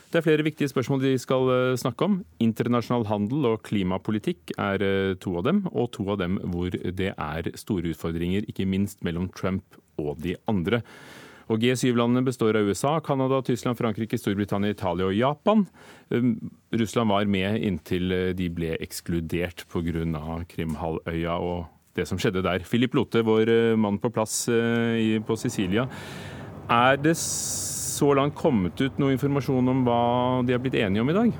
[0.07, 2.21] Det er flere viktige spørsmål de skal eh, snakke om.
[2.43, 7.11] Internasjonal handel og klimapolitikk er eh, to av dem, og to av dem hvor det
[7.11, 10.83] er store utfordringer, ikke minst mellom Trump og de andre.
[11.51, 15.67] Og G7-landene består av USA, Canada, Tyskland, Frankrike, Storbritannia, Italia og Japan.
[16.11, 16.33] Um,
[16.75, 20.43] Russland var med inntil uh, de ble ekskludert pga.
[20.51, 21.67] Krimhalvøya og
[21.99, 22.67] det som skjedde der.
[22.67, 25.87] Philip Lote, vår mann på plass på Sicilia.
[26.69, 27.15] Er det
[27.97, 30.01] så langt kommet ut noe informasjon om hva
[30.47, 31.37] de har blitt enige om i dag?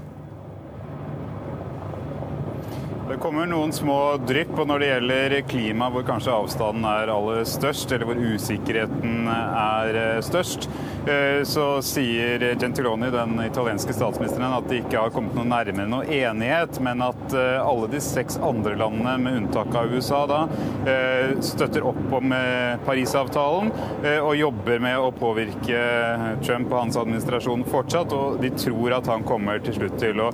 [3.07, 4.51] Det kommer noen små drypp.
[4.59, 10.01] Og når det gjelder klima, hvor kanskje avstanden er aller størst, eller hvor usikkerheten er
[10.01, 10.67] eh, størst,
[11.47, 16.81] så sier Gentiloni, den italienske statsministeren, at de ikke har kommet noe nærmere noe enighet,
[16.83, 20.41] men at eh, alle de seks andre landene, med unntak av USA, da,
[21.45, 22.33] støtter opp om
[22.87, 23.71] Parisavtalen
[24.23, 25.79] og jobber med å påvirke
[26.45, 28.13] Trump og hans administrasjon fortsatt.
[28.15, 30.31] Og de tror at han kommer til slutt til å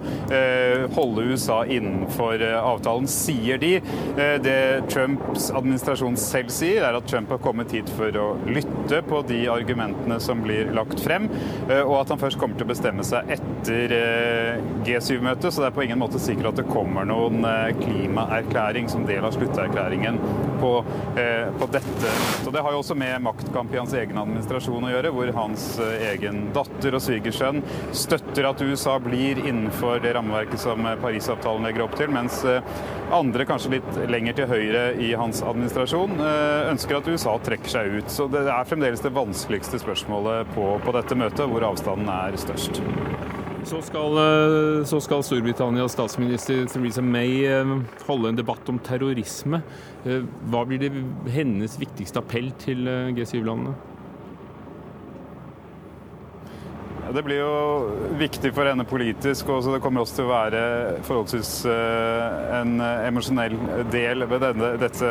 [0.96, 3.74] holde USA innenfor avtalen sier de.
[4.18, 9.02] Eh, det Trumps administrasjon selv sier, er at Trump har kommet hit for å lytte
[9.08, 11.28] på de argumentene som blir lagt frem,
[11.68, 15.50] eh, og at han først kommer til å bestemme seg etter eh, G7-møtet.
[15.50, 17.44] Så det er på ingen måte sikkert at det kommer noen
[17.80, 20.18] klimaerklæring som del av slutterklæringen
[20.62, 20.72] på,
[21.58, 22.12] på dette.
[22.44, 25.66] Så Det har jo også med maktkamp i hans egen administrasjon å gjøre, hvor hans
[25.82, 27.62] egen datter og svigersønn
[27.96, 32.42] støtter at USA blir innenfor det rammeverket som Parisavtalen legger opp til, mens
[33.12, 37.98] andre, kanskje litt lenger til høyre i hans administrasjon, eh, ønsker at USA trekker seg
[37.98, 38.10] ut.
[38.12, 42.82] Så det er fremdeles det vanskeligste spørsmålet på, på dette møtet, hvor avstanden er størst.
[43.68, 47.76] Så skal, eh, så skal, Storbritannias statsminister Theresa May eh,
[48.08, 49.62] holde en debatt om terrorisme.
[50.02, 50.90] Hva blir det
[51.30, 53.91] hennes viktigste appell til G7-landene?
[57.14, 60.60] Det blir jo viktig for henne politisk, og det kommer også til å være
[61.04, 63.56] forholdsvis eh, en emosjonell
[63.92, 65.10] del ved denne, dette,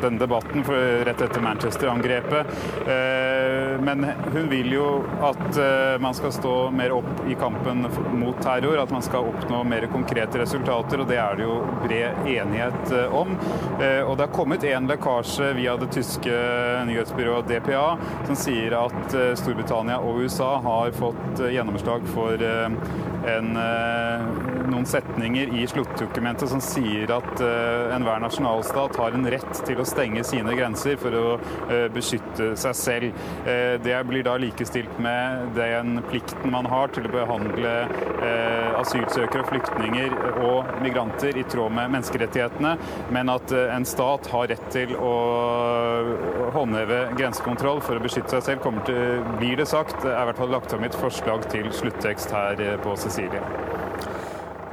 [0.00, 0.64] denne debatten
[1.04, 2.54] rett etter Manchester-angrepet.
[2.88, 4.86] Eh, men hun vil jo
[5.26, 7.84] at eh, man skal stå mer opp i kampen
[8.16, 12.24] mot terror, at man skal oppnå mer konkrete resultater, og det er det jo bred
[12.24, 13.34] enighet om.
[13.74, 16.32] Og det har kommet en lekkasje via det tyske
[16.88, 17.84] nyhetsbyrået DPA
[18.24, 22.68] som sier at Storbritannia og USA har fått fått eh, gjennomslag for eh,
[23.30, 24.24] en, eh,
[24.70, 27.42] noen setninger i sluttdokumentet som sier at
[27.94, 31.24] enhver nasjonalstat har en rett til å stenge sine grenser for å
[31.94, 33.22] beskytte seg selv.
[33.84, 37.74] Det blir da likestilt med den plikten man har til å behandle
[38.80, 42.74] asylsøkere flyktninger og migranter i tråd med menneskerettighetene,
[43.14, 45.14] men at en stat har rett til å
[46.54, 50.40] håndheve grensekontroll for å beskytte seg selv, kommer til, blir det sagt, er i hvert
[50.40, 53.42] fall lagt fram et forslag til sluttekst her på eh, Sicilie.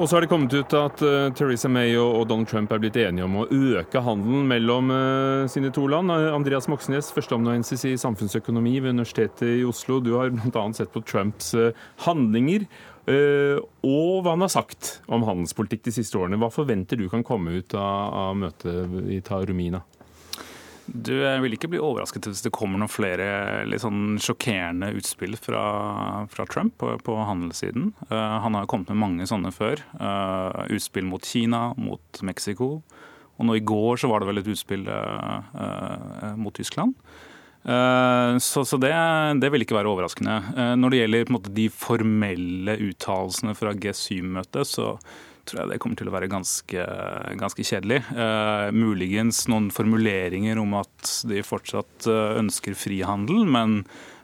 [0.02, 2.98] Og så har det kommet ut at uh, Theresa May og, Donald Trump er blitt
[2.98, 6.10] enige om å øke handelen mellom uh, sine to land.
[6.10, 10.00] Andreas Moxnes, førsteamanuensis i samfunnsøkonomi ved Universitetet i Oslo.
[10.02, 10.64] Du har bl.a.
[10.74, 11.70] sett på Trumps uh,
[12.08, 12.70] handlinger
[13.12, 16.38] og hva han har sagt om handelspolitikk de siste årene.
[16.40, 19.82] Hva forventer du kan komme ut av, av møtet i Taromina?
[20.86, 21.14] Du
[21.44, 25.64] vil ikke bli overrasket hvis det kommer noen flere litt sånn sjokkerende utspill fra,
[26.32, 27.92] fra Trump på, på handelssiden.
[28.10, 29.84] Uh, han har kommet med mange sånne før.
[30.00, 32.80] Uh, utspill mot Kina, mot Mexico.
[33.38, 36.98] Og nå i går så var det vel et utspill uh, mot Tyskland.
[37.62, 38.90] Så, så det,
[39.38, 40.34] det, vil ikke være overraskende.
[40.82, 44.96] Når det gjelder måte, de formelle uttalelsene fra G7-møtet, så
[45.52, 46.86] tror jeg det kommer til å være ganske,
[47.40, 48.00] ganske kjedelig.
[48.16, 53.82] Eh, muligens noen formuleringer om at de fortsatt eh, ønsker frihandel, men,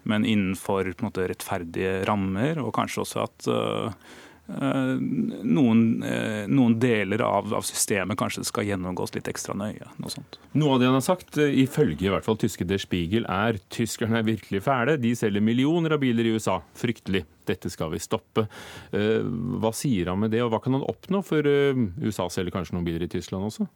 [0.08, 4.16] men innenfor måte, rettferdige rammer, og kanskje også at eh,
[4.48, 9.90] noen, eh, noen, deler av, av, systemet kanskje skal gjennomgås litt ekstra nøye.
[10.00, 10.38] Noe sånt.
[10.56, 13.60] Noe av det han har sagt, eh, ifølge i hvert fall tyske Der Spiegel, er
[13.74, 14.96] tyskerne er virkelig fæle.
[15.02, 16.62] De selger millioner av biler i USA.
[16.76, 17.26] Fryktelig.
[17.48, 18.44] Dette skal vi stoppe.
[18.92, 21.22] Hva sier han med det, og hva kan han oppnå?
[21.24, 23.70] For USA selger kanskje noen biler i Tyskland også?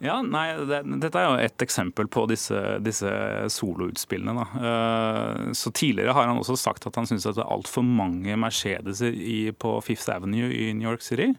[0.00, 3.10] Ja, nei, det, Dette er jo et eksempel på disse, disse
[3.52, 4.46] soloutspillene.
[4.54, 9.12] Uh, så Tidligere har han også sagt at han syns det er altfor mange Mercedeser
[9.60, 11.34] på Fifth Avenue i New York City.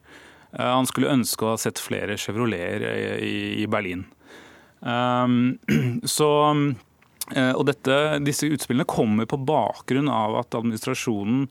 [0.53, 2.85] Uh, han skulle ønske å ha sett flere Chevroleter
[3.17, 4.05] i, i Berlin.
[4.81, 5.57] Um,
[6.17, 6.31] så
[7.31, 11.45] og dette, Disse utspillene kommer på bakgrunn av at administrasjonen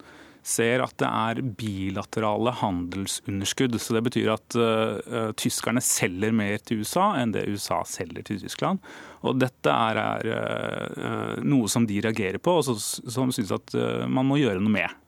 [0.46, 3.76] ser at det er bilaterale handelsunderskudd.
[3.80, 8.40] Så Det betyr at uh, tyskerne selger mer til USA enn det USA selger til
[8.42, 8.80] Tyskland.
[9.26, 13.76] Og Dette er, er uh, noe som de reagerer på, og så, som syns at
[13.76, 14.98] uh, man må gjøre noe med.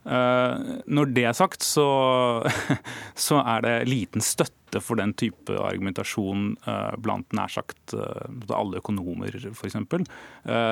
[0.00, 1.84] når det er sagt, så,
[3.26, 6.54] så er det liten støtte støtte for den type argumentasjon
[7.02, 9.76] blant nær sagt alle økonomer, f.eks.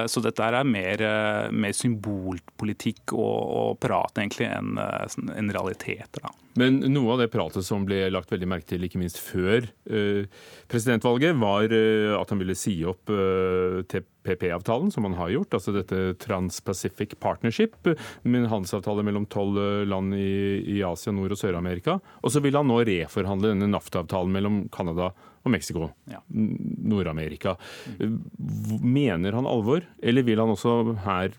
[0.09, 1.05] Så dette er mer,
[1.51, 6.29] mer symbolpolitikk og, og prat egentlig enn en realiteter.
[6.59, 10.27] Men noe av det pratet som ble lagt veldig merke til, ikke minst før eh,
[10.71, 15.55] presidentvalget, var eh, at han ville si opp eh, TPP-avtalen, som han har gjort.
[15.59, 17.77] Altså dette Trans-Pacific Partnership,
[18.25, 21.99] med handelsavtale mellom tolv eh, land i, Asia, Nord- og Sør-Amerika.
[22.25, 25.11] Og så vil han nå reforhandle denne NAFTA-avtalen mellom Canada
[25.45, 26.21] og Mexico, ja.
[26.29, 27.57] Nord-Amerika.
[27.99, 31.37] Mener han alvor, eller vil han også her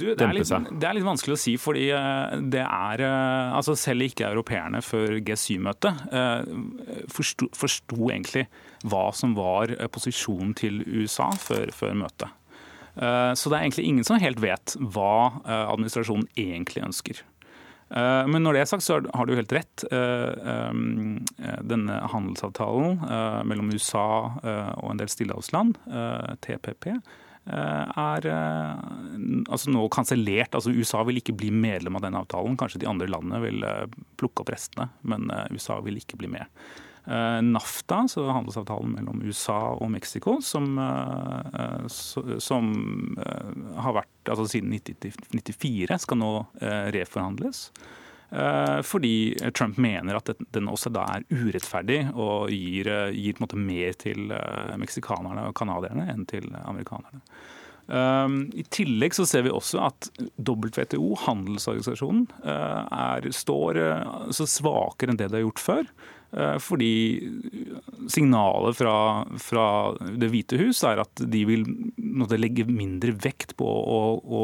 [0.00, 3.56] du, det, er litt, det, er litt, vanskelig å si, fordi eh, det er eh,
[3.56, 6.52] altså Selv ikke europeerne før G7-møtet eh,
[7.12, 8.46] forsto, forsto, egentlig
[8.88, 12.30] hva som var posisjonen til USA før, før møtet.
[13.00, 17.20] Så det er egentlig ingen som helt vet hva administrasjonen egentlig ønsker.
[17.90, 19.82] Men når det er sagt, så har du helt rett.
[21.66, 23.00] Denne handelsavtalen
[23.50, 24.04] mellom USA
[24.78, 25.74] og en del stillehavsland,
[26.46, 26.86] TPP,
[27.48, 28.82] Eh, er eh,
[29.48, 30.54] altså nå kansellert.
[30.54, 32.58] Altså USA vil ikke bli medlem av denne avtalen.
[32.60, 33.86] Kanskje de andre landene vil eh,
[34.20, 36.46] plukke opp restene, men USA vil ikke bli med.
[37.10, 40.78] NAFTA, så handelsavtalen mellom USA og Mexico, som,
[41.90, 42.68] som
[43.82, 46.30] har vært altså siden 1994, skal nå
[46.94, 47.64] reforhandles.
[48.86, 49.14] Fordi
[49.58, 54.30] Trump mener at den også da er urettferdig og gir, gir mer til
[54.78, 57.24] meksikanerne og canadierne enn til amerikanerne.
[57.90, 63.82] I tillegg så ser vi også at WTO, handelsorganisasjonen, er, står
[64.36, 65.90] så svakere enn det det har gjort før.
[66.30, 66.92] Uh, fordi
[68.06, 68.94] signalet fra,
[69.42, 69.64] fra,
[69.98, 71.64] Det hvite hus er at de vil
[72.38, 74.42] legge mindre vekt på å, å,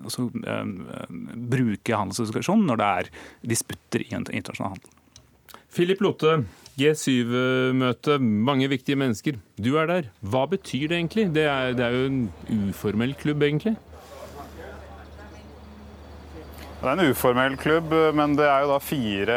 [0.00, 3.12] altså, bruke handelsorganisasjonen når det er
[3.52, 4.98] disputter i internasjonal handel.
[5.72, 6.42] Philip Lotte,
[6.80, 9.38] G7-møte, mange viktige mennesker.
[9.60, 10.10] Du er der.
[10.20, 11.28] Hva betyr det egentlig?
[11.36, 12.20] Det er, det er jo en
[12.68, 13.76] uformell klubb, egentlig.
[16.82, 19.34] Det er en uformell klubb, men det er jo da fire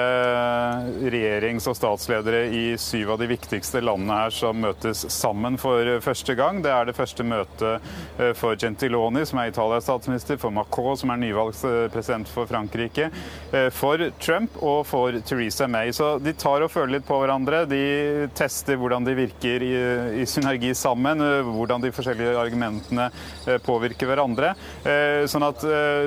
[1.13, 6.34] regjerings- og statsledere i syv av de viktigste landene her som møtes sammen for første
[6.39, 6.63] gang.
[6.65, 7.86] Det er det første møtet
[8.17, 12.49] eh, for Gentiloni, som er Italias statsminister, for Macron, som er nyvalgt eh, president for
[12.49, 13.12] Frankrike,
[13.51, 15.93] eh, for Trump og for Theresa May.
[15.93, 17.62] Så de tar og føler litt på hverandre.
[17.69, 17.84] De
[18.34, 23.12] tester hvordan de virker i, synergi sammen, hvordan de forskjellige argumentene
[23.62, 24.55] påvirker hverandre.
[25.29, 25.62] Sånn at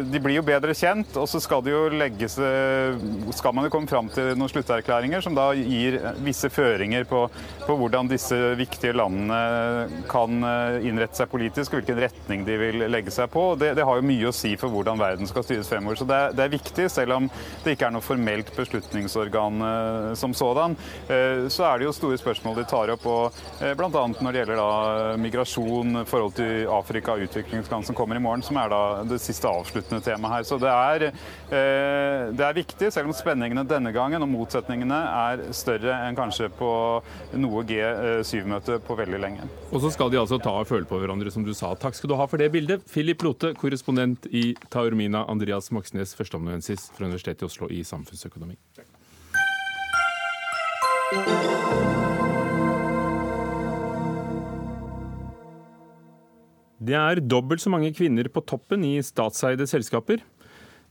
[0.08, 1.14] de blir jo bedre kjent.
[1.14, 2.96] og så skal legges eh,
[3.36, 7.26] skal man jo komme fram til noen slutterklæringer som da gir visse føringer på,
[7.66, 12.86] på, hvordan disse viktige landene kan eh, innrette seg politisk, og hvilken retning de vil
[12.88, 13.50] legge seg på.
[13.60, 16.00] Det, det har jo mye å si for hvordan verden skal styres fremover.
[16.00, 17.28] Så det er, det er viktig, selv om
[17.64, 20.76] det ikke er noe formelt beslutningsorgan eh, som sådan.
[21.08, 23.36] Så er det jo store spørsmål de tar opp, og
[23.78, 23.88] bl.a.
[23.90, 28.70] når det gjelder da migrasjon, forhold til Afrika, utviklingsland som kommer i morgen, som er
[28.72, 30.48] da det siste avsluttende temaet her.
[30.48, 31.17] Så det er Eh,
[31.48, 36.70] det er viktig, selv om spenningene denne gangen og motsetningene er større enn kanskje på
[37.40, 39.48] noe G7-møte på veldig lenge.
[39.72, 41.72] Og så skal de altså ta og føle på hverandre, som du sa.
[41.80, 42.84] Takk skal du ha for det bildet.
[42.92, 48.58] Philip Lote, korrespondent i Taormina, Andreas Moxnes, førsteamanuensis fra Universitetet i Oslo i samfunnsøkonomi.
[56.78, 60.20] Det er dobbelt så mange kvinner på toppen i statseide selskaper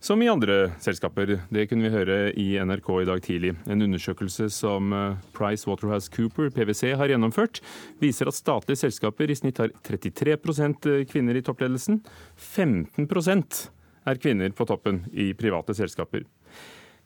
[0.00, 1.34] som i andre selskaper.
[1.50, 3.54] Det kunne vi høre i NRK i dag tidlig.
[3.66, 7.60] En undersøkelse som eh, Price Waterhouse Cooper, PwC, har gjennomført,
[8.02, 12.02] viser at statlige selskaper i snitt har 33 eh, kvinner i toppledelsen.
[12.38, 13.62] 15%
[14.08, 16.24] er kvinner på toppen i private selskaper.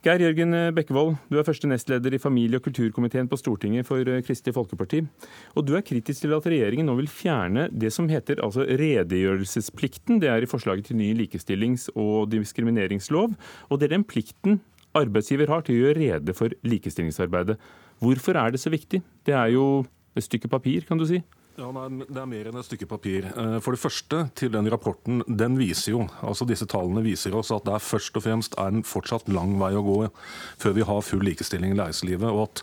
[0.03, 4.19] Geir Jørgen Bekkevold, du er første nestleder i familie- og kulturkomiteen på Stortinget for eh,
[4.27, 4.99] Kristelig Folkeparti.
[5.55, 10.19] Og du er kritisk til at regjeringen nå vil fjerne det som heter altså redegjørelsesplikten.
[10.19, 13.37] Det er i forslaget til ny likestillings- og diskrimineringslov.
[13.71, 14.59] Og det er den plikten
[14.99, 17.55] arbeidsgiver har til å gjøre rede for likestillingsarbeidet.
[18.03, 19.05] Hvorfor er det så viktig?
[19.23, 19.85] Det er jo
[20.19, 21.23] et stykke papir, kan du si.
[21.53, 23.27] Ja, Det er mer enn et stykke papir.
[23.29, 27.51] Eh, for det første, til den rapporten, den viser jo, altså disse tallene viser oss
[27.53, 29.99] at det er først og fremst er en fortsatt lang vei å gå
[30.63, 32.25] før vi har full likestilling i leiselivet.
[32.33, 32.63] Og at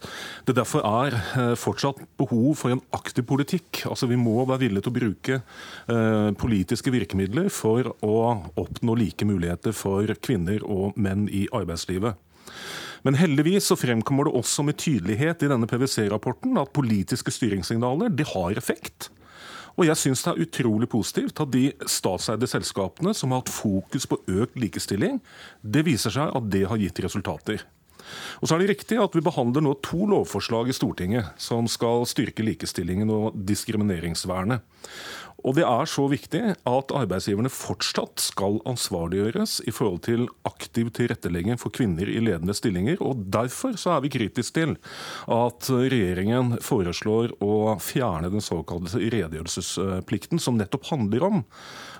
[0.50, 3.84] det derfor er eh, fortsatt behov for en aktiv politikk.
[3.86, 8.18] Altså Vi må være villige til å bruke eh, politiske virkemidler for å
[8.58, 12.18] oppnå like muligheter for kvinner og menn i arbeidslivet.
[13.06, 18.28] Men heldigvis så fremkommer det også med tydelighet i denne PwC-rapporten at politiske styringssignaler de
[18.28, 19.10] har effekt.
[19.80, 24.10] Og jeg syns det er utrolig positivt at de statseide selskapene som har hatt fokus
[24.10, 25.22] på økt likestilling,
[25.64, 27.64] det viser seg at det har gitt resultater.
[28.40, 32.06] Og så er det riktig at Vi behandler nå to lovforslag i Stortinget som skal
[32.10, 34.64] styrke likestillingen og diskrimineringsvernet.
[35.48, 41.60] Og Det er så viktig at arbeidsgiverne fortsatt skal ansvarliggjøres i forhold til aktiv tilrettelegging
[41.60, 43.00] for kvinner i ledende stillinger.
[43.00, 44.76] og Derfor så er vi kritiske til
[45.30, 51.42] at regjeringen foreslår å fjerne den såkalte redegjørelsesplikten, som nettopp handler om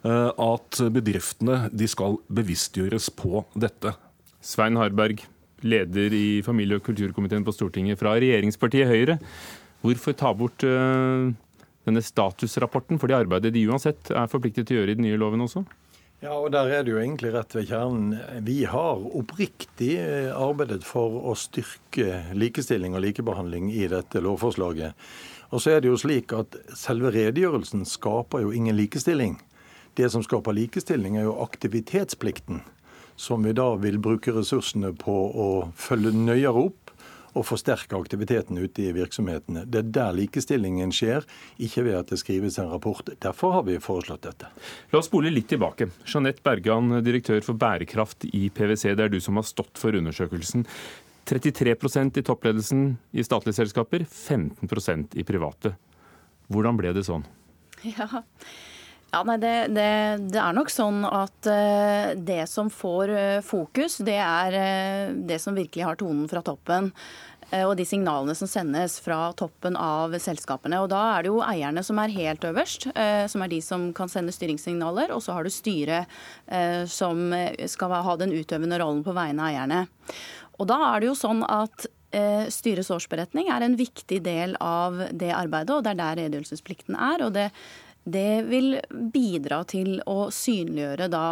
[0.04, 3.94] eh, at bedriftene de skal bevisstgjøres på dette.
[4.42, 5.24] Svein Harberg,
[5.64, 9.20] leder i familie- og kulturkomiteen på Stortinget fra regjeringspartiet Høyre.
[9.84, 11.30] Hvorfor ta bort uh,
[11.88, 15.20] denne statusrapporten for det arbeidet de uansett er forpliktet til å gjøre i den nye
[15.20, 15.64] loven også?
[16.20, 18.18] Ja, og der er det jo egentlig rett ved kjernen.
[18.44, 24.98] Vi har oppriktig eh, arbeidet for å styrke likestilling og likebehandling i dette lovforslaget.
[25.56, 29.38] Og så er det jo slik at selve redegjørelsen skaper jo ingen likestilling.
[29.96, 32.66] Det som skaper likestilling, er jo aktivitetsplikten
[33.20, 36.94] som vi da vil bruke ressursene på å følge nøyere opp
[37.38, 39.66] og forsterke aktiviteten ute i virksomhetene.
[39.70, 41.28] Det er der likestillingen skjer,
[41.62, 43.12] ikke ved at det skrives en rapport.
[43.22, 44.50] Derfor har vi foreslått dette.
[44.94, 45.92] La oss spole litt tilbake.
[46.08, 48.96] Jeanette Bergan, direktør for bærekraft i PwC.
[48.96, 50.66] Det er du som har stått for undersøkelsen.
[51.30, 55.76] 33% i toppledelsen i statlige selskaper, 15% i private.
[56.50, 57.28] Hvordan ble det sånn?
[57.86, 58.24] Ja,
[59.10, 59.90] ja, nei, det, det,
[60.30, 65.40] det, er nok sånn at uh, det som får uh, fokus, det er uh, det
[65.42, 66.94] som virkelig har tonen fra toppen.
[67.50, 70.84] Og de signalene som sendes fra toppen av selskapene.
[70.84, 74.12] Og Da er det jo eierne som er helt øverst, som er de som kan
[74.12, 75.10] sende styringssignaler.
[75.16, 76.06] Og så har du styret
[76.94, 77.34] som
[77.74, 79.82] skal ha den utøvende rollen på vegne av eierne.
[80.62, 81.90] Og da er det jo sånn at
[82.54, 87.26] Styrets årsberetning er en viktig del av det arbeidet, og det er der redegjørelsesplikten er.
[87.26, 87.50] og det
[88.14, 88.78] det vil
[89.14, 91.26] bidra til å synliggjøre da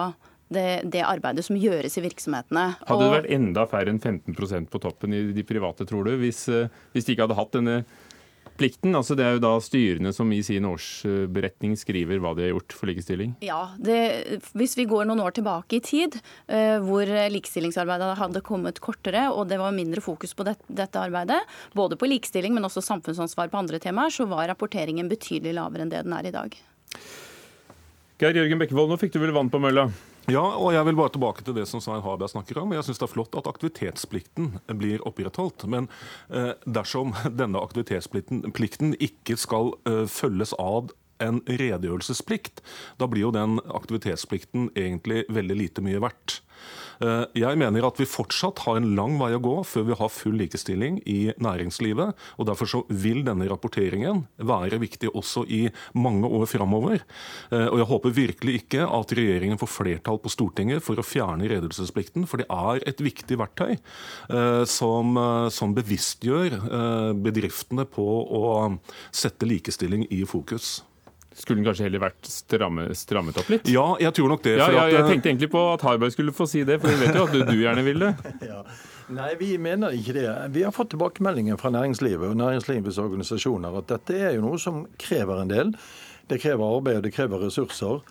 [0.47, 2.65] det, det, arbeidet som gjøres i virksomhetene.
[2.87, 6.45] Hadde det vært enda færre enn 15% på toppen i de private, tror du, hvis,
[6.47, 7.81] eh, hvis de ikke hadde hatt denne
[8.59, 8.95] plikten?
[8.97, 12.75] Altså det er jo da styrene som i sin årsberetning skriver hva de har gjort
[12.77, 13.35] for likestilling?
[13.45, 13.99] Ja, det,
[14.57, 16.19] Hvis vi går noen år tilbake i tid,
[16.51, 21.39] uh, hvor likestillingsarbeidet hadde kommet kortere, og det var mindre fokus på det, dette arbeidet,
[21.77, 25.93] både på likestilling, men også samfunnsansvar på andre temaer, så var rapporteringen betydelig lavere enn
[25.93, 26.59] det den er i dag.
[28.17, 29.91] Geir Jørgen Bekkevold, nå fikk du vel vann på mølla?
[30.27, 32.73] Ja, og jeg vil bare tilbake til det som Svein Harberg snakker om.
[32.75, 35.63] Jeg syns det er flott at aktivitetsplikten blir opprettholdt.
[35.71, 35.87] Men
[36.27, 40.91] eh, dersom denne aktivitetsplikten ikke skal eh, følges av
[41.23, 42.63] en redegjørelsesplikt,
[42.99, 46.41] da blir jo den aktivitetsplikten egentlig veldig lite mye verdt.
[47.03, 50.13] Eh, jeg mener at vi fortsatt har en lang vei å gå før vi har
[50.13, 52.17] full likestilling i næringslivet.
[52.37, 57.03] og Derfor så vil denne rapporteringen være viktig også i mange år framover.
[57.51, 61.47] Eh, og jeg håper virkelig ikke at regjeringen får flertall på Stortinget for å fjerne
[61.47, 65.17] redegjørelsesplikten, for det er et viktig verktøy eh, som,
[65.53, 66.57] som bevisstgjør
[67.21, 68.43] bedriftene på å
[69.15, 70.81] sette likestilling i fokus.
[71.37, 73.67] Skulle den kanskje heller vært stramme, strammet opp litt?
[73.69, 74.55] Ja, jeg tror nok det.
[74.57, 77.05] Ja, ja, jeg eh, tenkte egentlig på at Harberg skulle få si det, for vi
[77.05, 78.13] vet jo at du, du gjerne vil det.
[78.49, 78.63] ja.
[79.13, 80.27] Nei, vi mener ikke det.
[80.55, 84.81] Vi har fått tilbakemeldinger fra næringslivet og næringslivets organisasjoner at dette er jo noe som
[84.99, 85.75] krever en del.
[86.27, 88.01] Det krever arbeid og det krever ressurser.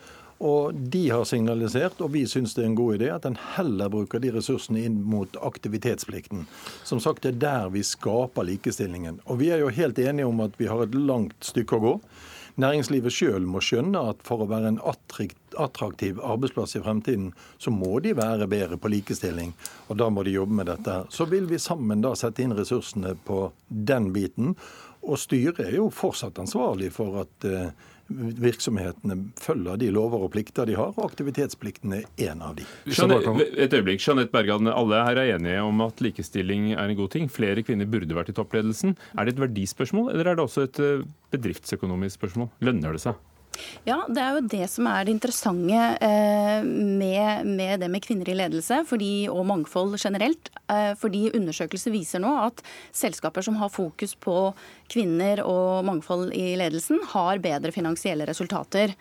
[0.47, 3.89] Og de har signalisert, og vi syns det er en god idé, at en heller
[3.93, 6.45] bruker de ressursene inn mot aktivitetsplikten.
[6.85, 9.23] Som sagt, det er der vi skaper likestillingen.
[9.25, 11.95] Og vi er jo helt enige om at vi har et langt stykke å gå.
[12.57, 17.31] Næringslivet sjøl må skjønne at for å være en attraktiv arbeidsplass i fremtiden,
[17.61, 19.53] så må de være bedre på likestilling.
[19.91, 21.03] Og da må de jobbe med dette.
[21.13, 24.55] Så vil vi sammen da sette inn ressursene på den biten.
[25.05, 27.69] Og styret er jo fortsatt ansvarlig for at eh,
[28.09, 32.67] virksomhetene følger de lover og plikter de har, og aktivitetsplikten er én av de.
[32.87, 37.31] Et øyeblikk, Jeanette Bergan, Alle her er enige om at likestilling er en god ting.
[37.33, 38.97] Flere kvinner burde vært i toppledelsen.
[39.17, 42.53] Er det et verdispørsmål, eller er det også et eh, bedriftsøkonomisk spørsmål?
[42.65, 43.19] Lønner det seg?
[43.87, 48.29] Ja, det er jo det som er det interessante eh, med, med, det med kvinner
[48.31, 50.51] i ledelse fordi, og mangfold generelt.
[50.73, 52.63] Eh, fordi undersøkelser viser nå at
[52.95, 54.37] selskaper som har fokus på
[54.93, 58.95] kvinner og mangfold i ledelsen, har bedre finansielle resultater.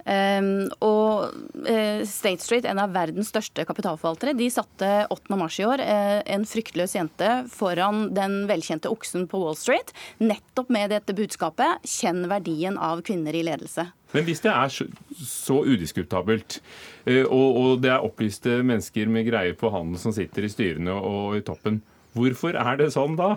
[0.00, 1.34] Um, og
[1.66, 5.36] uh, State Street, en av verdens største kapitalforvaltere, de satte 8.
[5.36, 10.72] mars i år uh, en fryktløs jente foran den velkjente oksen på Wall Street, nettopp
[10.72, 13.90] med dette budskapet 'kjenn verdien av kvinner i ledelse'.
[14.16, 14.88] Men hvis det er så,
[15.20, 16.58] så udiskutabelt,
[17.04, 20.96] uh, og, og, det er opplyste mennesker med greier på handel som sitter i styrene
[20.96, 21.82] og i toppen,
[22.16, 23.36] hvorfor er det sånn da?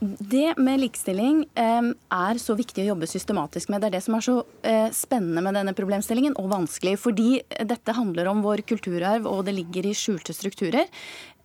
[0.00, 3.80] Det med likestilling eh, er så viktig å jobbe systematisk med.
[3.80, 4.34] Det er det som er så
[4.66, 6.98] eh, spennende med denne problemstillingen, og vanskelig.
[7.00, 7.30] Fordi
[7.64, 10.84] dette handler om vår kulturarv, og det ligger i skjulte strukturer.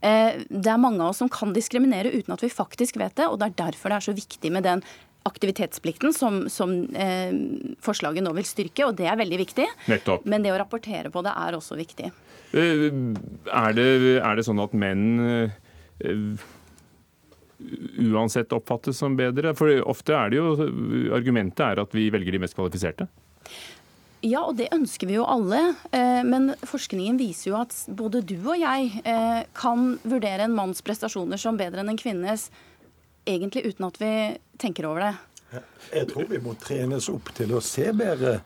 [0.03, 3.29] Eh, det er mange av oss som kan diskriminere uten at vi faktisk vet det,
[3.29, 4.83] og det er derfor det er så viktig med den
[5.29, 7.33] aktivitetsplikten som, som eh,
[7.85, 9.67] forslaget nå vil styrke, og det er veldig viktig.
[9.91, 10.25] Nettopp.
[10.25, 12.09] Men det å rapportere på det er også viktig.
[12.57, 16.41] Eh, er det, er det sånn at menn eh,
[18.11, 19.53] uansett oppfattes som bedre?
[19.57, 20.55] For ofte er det jo
[21.15, 23.07] Argumentet er at vi velger de mest kvalifiserte.
[24.21, 25.59] Ja, og det ønsker vi jo alle.
[25.89, 30.83] Eh, men forskningen viser jo at både du og jeg eh, kan vurdere en manns
[30.85, 32.51] prestasjoner som bedre enn en kvinnes,
[33.25, 34.13] egentlig uten at vi
[34.61, 35.13] tenker over det.
[35.91, 38.37] Jeg tror vi må trenes opp til å se bedre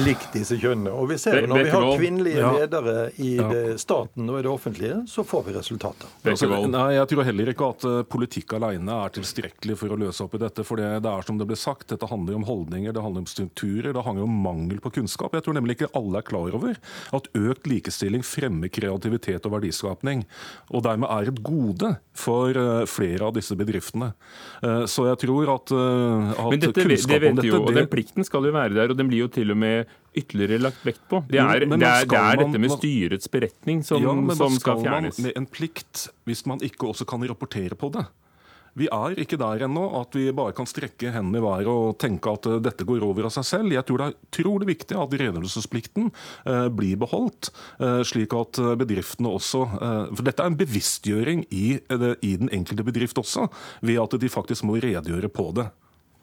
[0.00, 0.94] likt disse kjønnene.
[0.96, 3.32] Og vi ser jo når vi har kvinnelige ledere i
[3.80, 6.14] staten og i det offentlige, så får vi resultater.
[6.24, 10.24] Altså, nei, Jeg tror heller ikke at uh, politikk alene er tilstrekkelig for å løse
[10.24, 10.64] opp i dette.
[10.64, 13.28] For det, det, er som det ble sagt, dette handler om holdninger, det handler om
[13.28, 15.36] strukturer, det handler om mangel på kunnskap.
[15.36, 16.80] Jeg tror nemlig ikke alle er klar over
[17.20, 20.24] at økt likestilling fremmer kreativitet og verdiskapning.
[20.72, 24.14] Og dermed er et gode for uh, flere av disse bedriftene.
[24.90, 25.70] Så jeg tror at,
[26.46, 29.10] at dette, det vet dette, jo, og Den plikten skal jo være der, og den
[29.10, 31.22] blir jo til og med ytterligere lagt vekt på.
[31.30, 34.84] Det er, det er, det er dette med styrets beretning som, ja, som skal, skal
[34.86, 35.18] fjernes.
[35.24, 38.06] Med en plikt hvis man ikke også kan rapportere på det?
[38.76, 42.34] Vi er ikke der ennå at vi bare kan strekke hendene i været og tenke
[42.36, 43.72] at uh, dette går over av seg selv.
[43.72, 47.48] Jeg tror det er utrolig viktig at redegjørelsesplikten eh, blir beholdt,
[47.80, 53.18] eh, slik at bedriftene også For dette er en bevisstgjøring i, i den enkelte bedrift
[53.18, 53.46] også,
[53.80, 55.68] ved at de faktisk må redegjøre på det.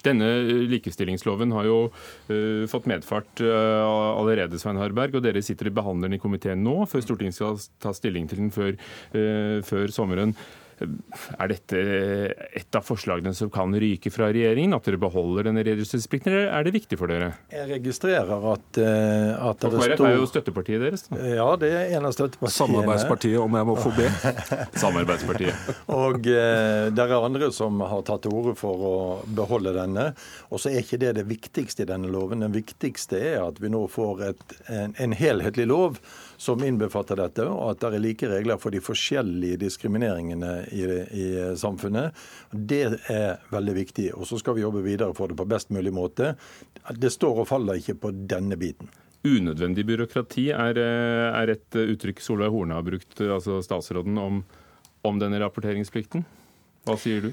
[0.03, 0.29] Denne
[0.71, 3.83] likestillingsloven har jo uh, fått medfart uh,
[4.19, 7.93] allerede, Svein Harberg, og dere sitter i behandleren i komiteen nå, før Stortinget skal ta
[7.95, 8.75] stilling til den før,
[9.15, 10.35] uh, før sommeren.
[10.81, 11.79] Er dette
[12.57, 14.75] et av forslagene som kan ryke fra regjeringen?
[14.75, 17.31] At dere beholder denne redegjørelsesplikten, eller er det viktig for dere?
[17.53, 21.05] Jeg registrerer at, uh, at det KrF står er jo støttepartiet deres?
[21.09, 21.21] Da.
[21.33, 22.57] Ja, det er en av støttepartiene.
[22.57, 24.09] Samarbeidspartiet, om jeg må få be.
[24.83, 25.71] Samarbeidspartiet.
[25.93, 28.95] og uh, det er andre som har tatt til orde for å
[29.37, 30.09] beholde denne.
[30.49, 32.43] Og så er ikke det det viktigste i denne loven.
[32.45, 35.99] Det viktigste er at vi nå får et, en, en helhetlig lov
[36.43, 40.83] som innbefatter dette, og at det er like regler for de forskjellige diskrimineringene i,
[41.15, 41.27] i
[41.59, 42.17] samfunnet.
[42.51, 42.81] Det
[43.11, 44.09] er veldig viktig.
[44.17, 46.33] Og så skal vi jobbe videre for det på best mulig måte.
[46.91, 48.91] Det står og faller ikke på denne biten.
[49.23, 54.41] Unødvendig byråkrati er, er et uttrykk Solveig Horne har brukt, altså statsråden, om,
[55.07, 56.25] om denne rapporteringsplikten.
[56.83, 57.31] Hva sier du?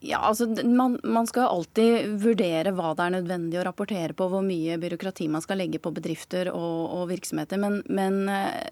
[0.00, 4.44] Ja, altså man, man, skal alltid vurdere hva det er nødvendig å rapportere på, hvor
[4.44, 7.60] mye byråkrati man skal legge på bedrifter og, og virksomheter.
[7.60, 8.22] Men, men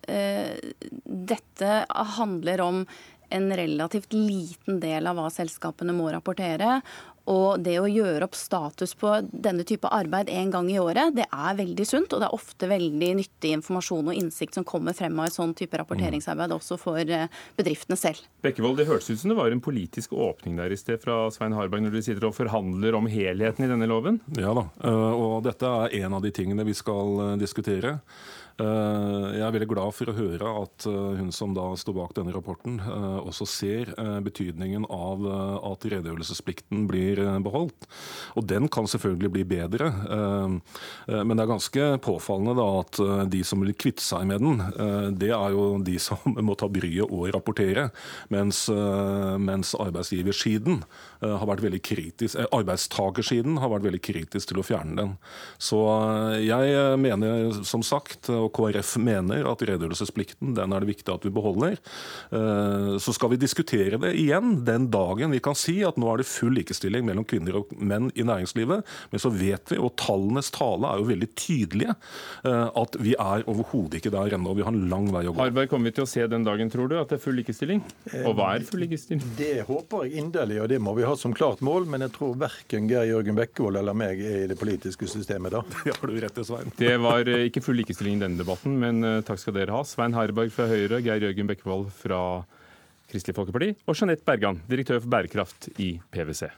[0.09, 0.57] eh,
[1.05, 1.82] dette
[2.16, 2.82] handler om
[3.28, 6.78] en relativt liten del av hva selskapene må rapportere.
[7.29, 11.26] Og det å gjøre opp status på denne type arbeid en gang i året, det
[11.29, 12.14] er veldig sunt.
[12.14, 15.53] Og det er ofte veldig nyttig informasjon og innsikt som kommer frem av et sånn
[15.59, 18.24] type rapporteringsarbeid også for eh, bedriftene selv.
[18.45, 21.57] Bekkevold, det hørtes ut som det var en politisk åpning der i sted fra Svein
[21.57, 24.22] Harberg når du sitter og forhandler om helheten i denne loven?
[24.39, 27.99] Ja da, eh, og dette er en av de tingene vi skal eh, diskutere.
[28.59, 32.15] Eh, jeg er veldig glad for å høre at eh, hun som da står bak
[32.17, 33.93] denne rapporten, eh, også ser
[34.25, 35.23] betydningen av
[35.69, 37.87] at redegjørelsesplikten blir beholdt.
[38.39, 39.89] Og den kan selvfølgelig bli bedre,
[41.09, 43.01] men det er ganske påfallende da at
[43.33, 44.63] de som vil kvitte seg med den,
[45.19, 47.89] det er jo de som må ta bryet og rapportere,
[48.35, 50.83] mens, mens arbeidsgiversiden
[51.21, 55.14] har vært veldig kritisk, arbeidstakersiden har vært veldig kritisk til å fjerne den.
[55.62, 55.81] Så
[56.43, 61.33] jeg mener som sagt, og KrF mener at redegjørelsesplikten den er det viktig at vi
[61.35, 61.79] beholder.
[62.35, 66.23] Eh, så skal vi diskutere det igjen den dagen vi kan si at nå er
[66.23, 68.87] det full likestilling mellom kvinner og menn i næringslivet.
[69.12, 71.97] Men så vet vi, og tallenes tale er jo veldig tydelige,
[72.45, 74.57] eh, at vi er overhodet ikke der ennå.
[74.59, 75.41] Vi har en lang vei å gå.
[75.43, 77.83] Harberg, kommer vi til å se den dagen, tror du, at det er full likestilling?
[78.25, 79.25] Og hva er full likestilling?
[79.39, 81.87] Det håper jeg inderlig, og det må vi ha som klart mål.
[81.89, 85.65] Men jeg tror verken Geir Jørgen Bekkevold eller meg er i det politiske systemet da.
[85.87, 86.73] Det har du rett i, Svein.
[86.77, 89.83] Det var eh, ikke full likestilling i denne debatten, men eh, takk skal dere ha.
[89.89, 92.23] Svein Harberg fra Høyre, Geir Jørgen Bekkevold fra
[93.09, 96.51] Kristelig Folkeparti og Jeanette Bergan, direktør for bærekraft i PwC.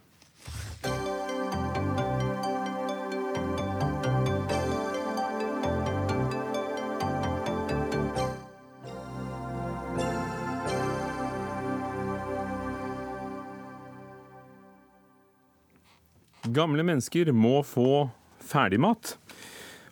[16.51, 18.09] Gamle mennesker må få
[18.43, 19.15] ferdigmat.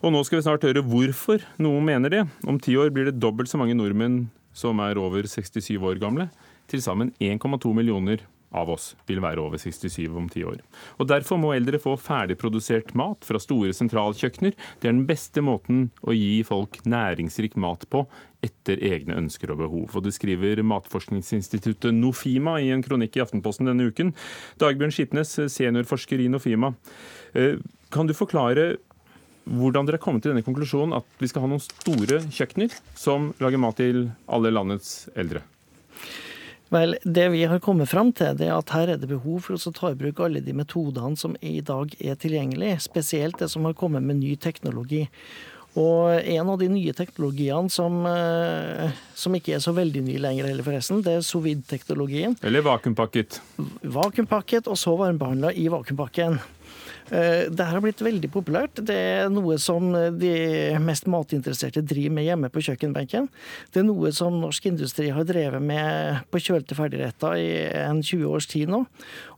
[0.02, 2.22] Og nå skal vi snart høre hvorfor noen mener det.
[2.48, 4.24] Om ti år blir det dobbelt så mange nordmenn
[4.56, 6.28] som er over 67 år gamle.
[6.70, 8.24] Til sammen 1,2 millioner
[8.56, 10.60] av oss vil være over 67 om ti år.
[10.98, 14.56] Og Derfor må eldre få ferdigprodusert mat fra store sentralkjøkkener.
[14.80, 18.06] Det er den beste måten å gi folk næringsrik mat på
[18.44, 19.96] etter egne ønsker og behov.
[19.96, 24.14] Og Det skriver Matforskningsinstituttet Nofima i en kronikk i Aftenposten denne uken.
[24.62, 26.74] Dagbjørn Skipnes, seniorforsker i Nofima.
[27.34, 27.58] Eh,
[27.90, 28.76] kan du forklare
[29.48, 33.32] hvordan dere har kommet til denne konklusjonen at vi skal ha noen store kjøkkener som
[33.40, 35.42] lager mat til alle landets eldre?
[36.68, 39.56] Vel, Det vi har kommet fram til, det er at her er det behov for
[39.56, 43.64] å ta i bruk alle de metodene som i dag er tilgjengelig, spesielt det som
[43.64, 45.06] har kommet med ny teknologi.
[45.78, 50.48] Og en av de nye teknologiene som, eh, som ikke er så veldig ny lenger
[50.48, 52.36] heller, forresten, det er sovid-teknologien.
[52.42, 53.40] Eller vakuumpakket.
[53.84, 56.40] Vakuumpakket, og så varmebehandla i vakuumpakken.
[57.10, 58.80] Eh, her har blitt veldig populært.
[58.84, 60.32] Det er noe som de
[60.84, 63.28] mest matinteresserte driver med hjemme på kjøkkenbenken.
[63.72, 67.50] Det er noe som norsk industri har drevet med på kjølte ferdigretter i
[67.84, 68.84] en 20 års tid nå.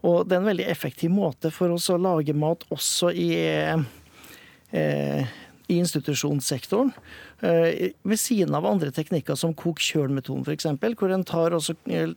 [0.03, 3.31] Og det er en veldig effektiv måte for oss å lage mat også i,
[4.75, 5.27] eh,
[5.71, 6.91] i institusjonssektoren.
[7.41, 10.67] Eh, ved siden av andre teknikker som kok kjøl-metoden f.eks.,
[10.99, 11.63] hvor en tar og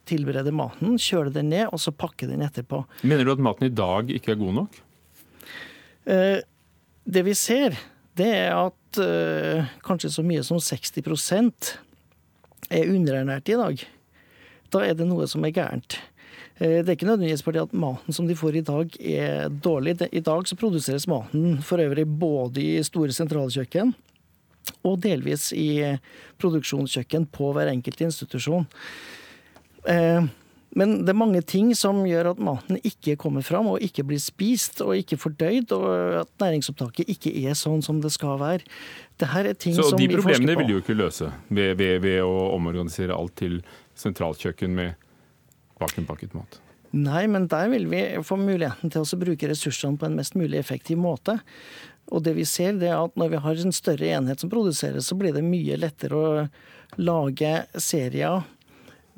[0.10, 2.84] tilbereder maten, kjøler den ned og så pakker den etterpå.
[3.04, 4.82] Mener du at maten i dag ikke er god nok?
[6.06, 6.39] Eh,
[7.04, 7.76] det vi ser,
[8.18, 11.74] det er at eh, kanskje så mye som 60%
[12.74, 13.84] er underernært i dag.
[14.74, 15.99] Da er det noe som er gærent.
[16.60, 19.97] Eh, det er ikke nødvendigvis fordi at maten som de får i dag er dårlig.
[20.12, 23.95] I dag så produseres maten for øvrig både i store sentralkjøkken
[24.88, 25.97] og delvis i
[26.39, 28.68] produksjonskjøkken på hver enkelt institusjon.
[30.80, 34.21] Men det er mange ting som gjør at maten ikke kommer fram og ikke blir
[34.21, 35.86] spist og ikke fordøyd, og
[36.24, 38.65] at næringsopptaket ikke er sånn som det skal være.
[39.21, 42.21] Dette er ting Så som de problemene vil du jo ikke løse ved, ved, ved
[42.26, 43.61] å omorganisere alt til
[44.01, 44.97] sentralkjøkken med
[45.82, 46.57] bakenpakket mat?
[46.93, 50.59] Nei, men der vil vi få muligheten til å bruke ressursene på en mest mulig
[50.59, 51.39] effektiv måte.
[52.13, 55.07] Og det vi ser, det er at når vi har en større enhet som produseres,
[55.09, 56.43] så blir det mye lettere å
[57.01, 58.43] lage serier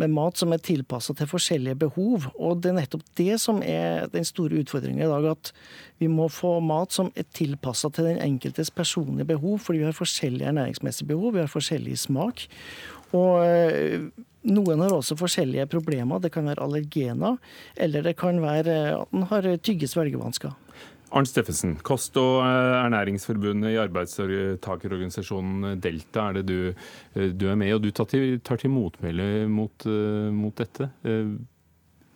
[0.01, 2.27] med mat som er tilpassa til forskjellige behov.
[2.35, 5.29] Og det er nettopp det som er den store utfordringen i dag.
[5.35, 5.51] At
[6.01, 9.59] vi må få mat som er tilpassa til den enkeltes personlige behov.
[9.65, 12.47] Fordi vi har forskjellige ernæringsmessige behov, vi har forskjellig smak.
[13.15, 14.09] Og eh,
[14.45, 16.19] noen har også forskjellige problemer.
[16.21, 17.39] Det kan være allergener,
[17.77, 20.53] eller det kan være at en har tygge-svelgevansker.
[21.15, 26.73] Arnt Steffensen, Kost- og eh, ernæringsforbundet i arbeidstakerorganisasjonen Delta er det du,
[27.15, 30.89] eh, du, er med og du tar til, tar til motmæle mot, eh, mot, dette.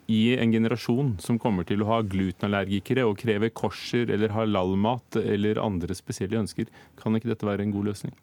[0.09, 5.61] I en generasjon som kommer til å ha glutenallergikere og kreve korser eller halalmat eller
[5.63, 6.67] andre spesielle ønsker,
[6.99, 8.17] kan ikke dette være en god løsning?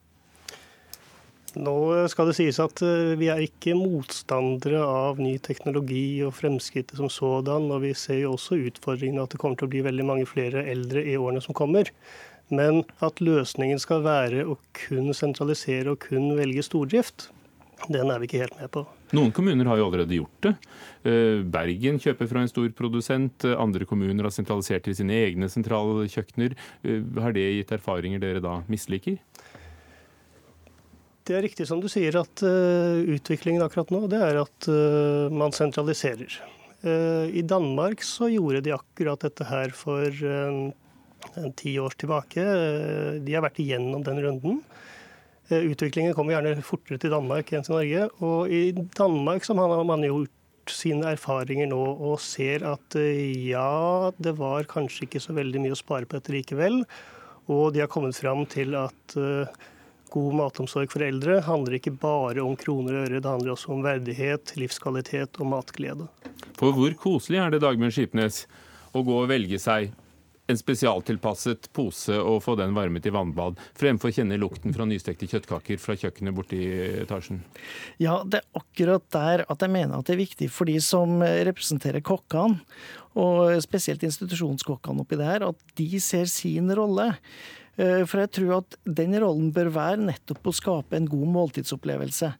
[1.56, 1.74] Nå
[2.12, 7.08] skal det sies at eh, vi er ikke motstandere av ny teknologi og fremskrittet som
[7.12, 7.70] sådan.
[7.72, 10.66] Og vi ser jo også utfordringen at det kommer til å bli veldig mange flere
[10.68, 11.88] eldre i årene som kommer.
[12.52, 17.30] Men at løsningen skal være å kun sentralisere og kun velge stordrift,
[17.92, 18.82] den er vi ikke helt med på.
[19.14, 20.52] Noen kommuner har jo allerede gjort det.
[21.06, 23.44] Eh, Bergen kjøper fra en stor produsent.
[23.52, 26.56] Andre kommuner har sentralisert til sine egne sentrale kjøkkener.
[26.82, 29.20] Eh, har det gitt erfaringer dere da misliker?
[31.26, 35.26] Det er riktig som du sier at uh, utviklingen akkurat nå det er at uh,
[35.34, 36.38] man sentraliserer.
[36.86, 42.42] Uh, I Danmark så gjorde de akkurat dette her for en ti år tilbake.
[43.26, 44.60] de har vært igjennom den runden.
[45.50, 48.06] utviklingen kommer gjerne fortere til Danmark enn til Norge.
[48.22, 54.36] Og i Danmark så har man gjort sine erfaringer nå og ser at ja, det
[54.38, 56.84] var kanskje ikke så veldig mye å spare på dette likevel.
[57.50, 59.18] Og de har kommet fram til at
[60.12, 63.84] God matomsorg for eldre handler ikke bare om kroner og øre, det handler også om
[63.84, 66.08] verdighet, livskvalitet og matglede.
[66.56, 68.44] For hvor koselig er det Dagbjørn Skipnes
[68.96, 69.90] å gå og velge seg
[70.46, 75.28] en spesialtilpasset pose og få den varmet i vannbad, fremfor å kjenne lukten fra nystekte
[75.30, 76.68] kjøttkaker fra kjøkkenet borte i
[77.02, 77.42] etasjen?
[78.02, 81.18] Ja, det er akkurat der at jeg mener at det er viktig for de som
[81.20, 82.62] representerer kokkene,
[83.16, 87.14] og spesielt institusjonskokkene oppi det her, at de ser sin rolle.
[87.76, 92.32] Eh, for jeg tror at den rollen bør være nettopp å skape en god måltidsopplevelse.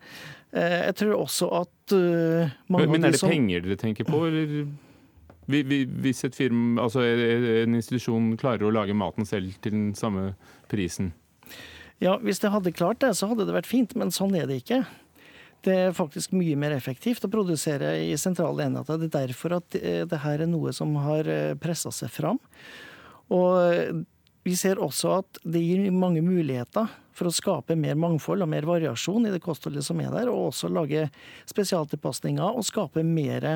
[0.57, 4.25] Eh, jeg tror også at eh, mange Men, men er det penger dere tenker på,
[4.31, 4.67] eller?
[5.47, 10.33] Hvis et firma, altså en institusjon klarer å lage maten selv til den samme
[10.73, 11.13] prisen?
[12.03, 14.59] Ja, hvis det hadde klart det, så hadde det vært fint, men sånn er det
[14.65, 14.81] ikke.
[15.63, 18.99] Det er faktisk mye mer effektivt å produsere i sentrale enheter.
[18.99, 21.31] Det er derfor at det her er noe som har
[21.63, 22.43] pressa seg fram.
[23.31, 24.03] Og
[24.47, 26.87] vi ser også at det gir mange muligheter
[27.17, 30.53] for å skape mer mangfold og mer variasjon i det kostholdet som er der, og
[30.53, 31.09] også lage
[31.51, 33.49] spesialtilpasninger og skape mer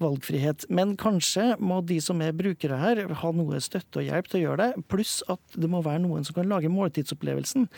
[0.00, 0.66] valgfrihet.
[0.72, 4.44] Men kanskje må de som er brukere her, ha noe støtte og hjelp til å
[4.44, 4.84] gjøre det.
[4.92, 7.68] Pluss at det må være noen som kan lage måltidsopplevelsen.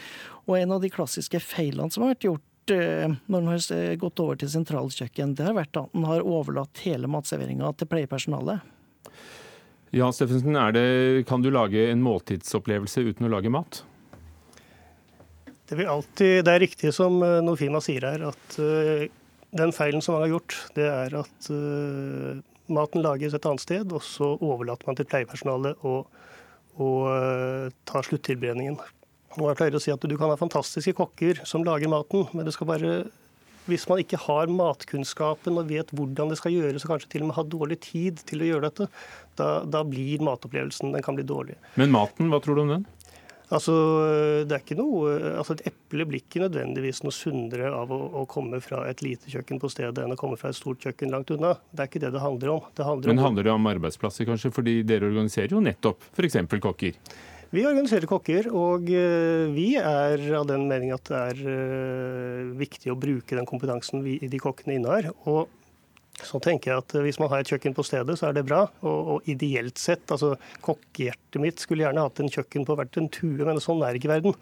[0.48, 4.22] Og en av de klassiske feilene som har vært gjort eh, når man har gått
[4.22, 8.62] over til sentralkjøkken, det har vært at man har overlatt hele matserveringa til pleiepersonalet.
[9.92, 10.56] Ja, Steffensen,
[11.28, 13.82] kan du lage en måltidsopplevelse uten å lage mat?
[15.68, 19.04] Det, alltid, det er riktig som eh, Nofima sier her, at uh,
[19.52, 22.40] den feilen som man har gjort, det er at uh,
[22.72, 26.02] maten lages et annet sted, og så overlater man til pleiepersonalet å,
[27.84, 28.78] ta sluttilberedningen.
[29.36, 32.48] Og jeg pleier å si at Du kan ha fantastiske kokker som lager maten, men
[32.48, 32.94] det skal bare
[33.68, 37.30] hvis man ikke har matkunnskapen og vet hvordan det skal gjøres, og kanskje til og
[37.30, 38.88] med har dårlig tid til å gjøre dette,
[39.38, 41.58] da, da blir matopplevelsen den kan bli dårlig.
[41.80, 42.90] Men maten, hva tror du om den?
[43.52, 43.72] Altså,
[44.48, 48.24] det er ikke noe, altså Et eple blir ikke nødvendigvis noe sunnere av å, å,
[48.30, 51.34] komme fra et lite kjøkken på stedet enn å komme fra et stort kjøkken langt
[51.34, 51.52] unna.
[51.68, 52.70] Det er ikke det det handler om.
[52.72, 54.54] Det handler Men om, handler det om arbeidsplasser, kanskje?
[54.56, 56.40] Fordi dere organiserer jo nettopp f.eks.
[56.64, 56.96] kokker?
[57.52, 62.88] Vi organiserer kokker, og eh, vi er av den mening at det er eh, viktig
[62.88, 65.10] å bruke den kompetansen vi, de kokkene innehar.
[65.28, 65.50] Og
[66.22, 68.62] så tenker jeg at Hvis man har et kjøkken på stedet, så er det bra.
[68.80, 73.10] Og, og ideelt sett, altså Kokkehjertet mitt skulle gjerne hatt en kjøkken på hvert en
[73.12, 74.38] tue, men sånn er ikke verden.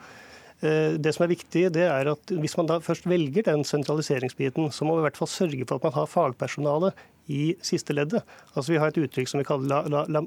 [0.62, 4.70] Eh, det som er viktig, det er at hvis man da først velger den sentraliseringsbiten,
[4.70, 6.94] så må vi i hvert fall sørge for at man har fagpersonale
[7.26, 8.22] i siste leddet.
[8.54, 10.24] Altså Vi har et uttrykk som vi kaller la, la, la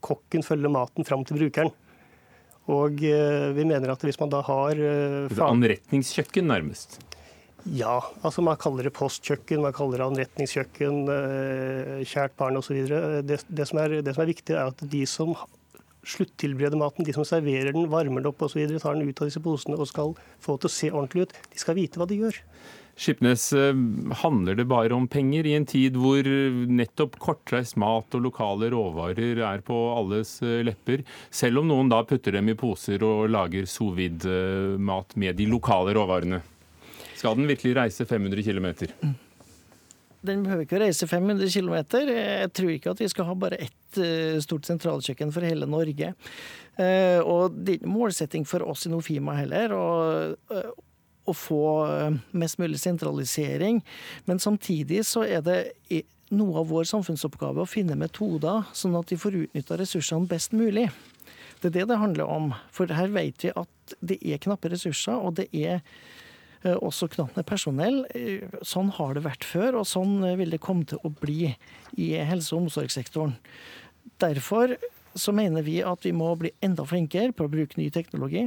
[0.00, 1.76] kokken følge maten fram til brukeren.
[2.68, 5.46] Og eh, vi mener at hvis man da har eh, fag...
[5.48, 6.98] Anretningskjøkken, nærmest?
[7.64, 12.82] Ja, altså man kaller det postkjøkken, man kaller det anretningskjøkken, eh, kjært barn osv.
[13.26, 15.34] Det, det, som er, det som er viktig, er at de som
[16.08, 19.42] sluttilbereder maten, de som serverer den, varmer den opp osv., tar den ut av disse
[19.44, 22.20] posene og skal få det til å se ordentlig ut, de skal vite hva de
[22.22, 22.40] gjør.
[23.00, 23.74] Skipnes, eh,
[24.14, 26.26] handler det bare om penger i en tid hvor
[26.68, 32.02] nettopp kortreist mat og lokale råvarer er på alles eh, lepper, selv om noen da
[32.04, 36.42] putter dem i poser og lager sous vide-mat med de lokale råvarene?
[37.16, 38.68] Skal den virkelig reise 500 km?
[40.20, 41.78] Den behøver ikke å reise 500 km.
[42.04, 46.12] Jeg tror ikke at vi skal ha bare ett eh, stort sentralkjøkken for hele Norge.
[46.80, 50.70] Og det er ikke målsetting for oss i Nofima heller eh,
[51.30, 51.64] å få
[52.36, 53.80] mest mulig sentralisering.
[54.26, 55.60] Men samtidig så er det
[56.30, 60.88] noe av vår samfunnsoppgave å finne metoder sånn at de får utnytta ressursene best mulig.
[61.60, 62.52] Det er det det handler om.
[62.72, 65.82] For her vet vi at det er knappe ressurser, og det er
[66.62, 68.02] Eh, også knapt med personell.
[68.14, 71.54] Eh, sånn har det vært før, og sånn eh, vil det komme til å bli
[71.96, 73.38] i helse- og omsorgssektoren.
[74.20, 74.76] Derfor
[75.16, 78.44] så mener vi at vi må bli enda flinkere på å bruke ny teknologi.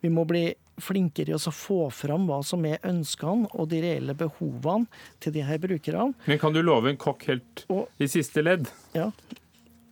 [0.00, 0.54] Vi må bli
[0.84, 4.88] flinkere i å få fram hva som er ønskene og de reelle behovene
[5.22, 6.14] til de her brukerne.
[6.26, 8.70] Men kan du love en kokk helt og, i siste ledd?
[8.96, 9.10] Ja.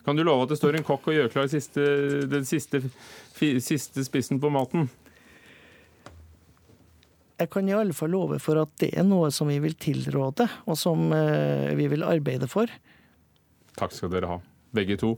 [0.05, 1.83] Kan du love at det står en kokk og gjør klar siste,
[2.31, 2.81] den siste,
[3.35, 4.89] siste spissen på maten?
[7.39, 10.47] jeg kan i alle fall love for at det er noe som vi vil tilråde,
[10.67, 12.71] og som eh, vi vil arbeide for.
[13.79, 14.39] Takk skal dere ha,
[14.75, 15.13] begge to.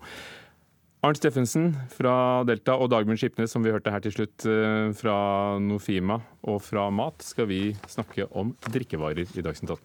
[1.02, 5.16] Arnt Steffensen fra Delta og Dagmund Skipnes, som vi hørte her til slutt eh, fra
[5.58, 9.82] Nofima og fra Mat, skal vi snakke om drikkevarer i Dagsnytt 18.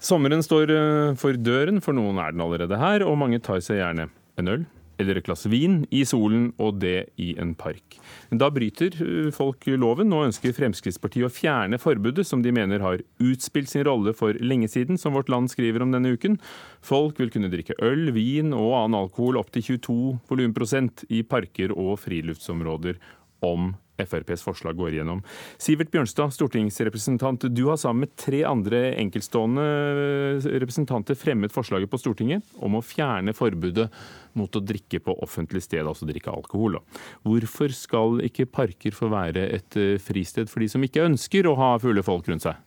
[0.00, 3.82] Sommeren står eh, for døren, for noen er den allerede her, og mange tar seg
[3.82, 4.08] gjerne
[4.40, 4.64] en øl,
[4.98, 7.98] eller et glass vin i solen, og det i en park.
[8.30, 10.10] Da bryter uh, folk loven.
[10.10, 14.70] Nå ønsker Fremskrittspartiet å fjerne forbudet, som de mener har utspilt sin rolle for lenge
[14.72, 16.38] siden, som Vårt Land skriver om denne uken.
[16.84, 19.98] Folk vil kunne drikke øl, vin og annen alkohol opp til 22
[20.30, 22.98] volumprosent i parker og friluftsområder
[23.46, 23.72] om
[24.04, 25.22] FrPs forslag går igjennom.
[25.60, 27.48] Sivert Bjørnstad, stortingsrepresentant.
[27.54, 29.66] Du har sammen med tre andre enkeltstående
[30.58, 33.88] representanter fremmet forslaget på Stortinget om å fjerne forbudet
[34.38, 36.78] mot å drikke på offentlig sted, altså drikke alkohol.
[37.26, 41.56] Hvorfor skal ikke parker få være et eh, fristed for de som ikke ønsker å
[41.58, 42.58] ha fulle folk rundt seg?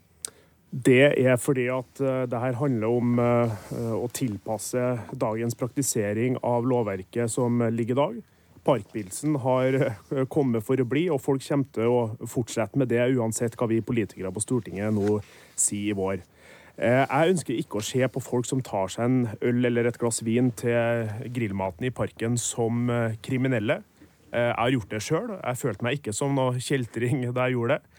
[0.71, 3.55] Det er fordi at eh, det her handler om eh,
[3.95, 8.21] å tilpasse dagens praktisering av lovverket som ligger i dag.
[8.66, 13.01] Parkpilsen har eh, kommet for å bli, og folk kommer til å fortsette med det
[13.16, 15.18] uansett hva vi politikere på Stortinget nå
[15.57, 16.22] sier i vår.
[16.78, 19.97] Eh, jeg ønsker ikke å se på folk som tar seg en øl eller et
[20.01, 23.82] glass vin til grillmaten i parken som eh, kriminelle.
[24.32, 25.32] Jeg har gjort det sjøl.
[25.36, 27.90] Jeg følte meg ikke som noe kjeltring da jeg gjorde det.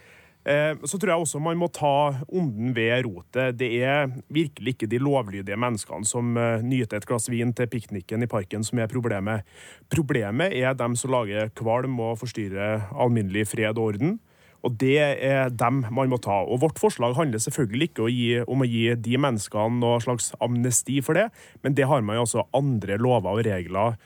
[0.42, 3.54] Eh, så tror jeg også man må ta onden ved rotet.
[3.60, 8.26] Det er virkelig ikke de lovlydige menneskene som eh, nyter et glass vin til pikniken
[8.26, 9.46] i parken som er problemet.
[9.92, 14.18] Problemet er dem som lager kvalm og forstyrrer alminnelig fred og orden.
[14.62, 16.42] Og Det er dem man må ta.
[16.46, 21.18] Og Vårt forslag handler selvfølgelig ikke om å gi de menneskene noe slags amnesti for
[21.18, 21.30] det,
[21.62, 23.98] men det har man jo altså andre lover og regler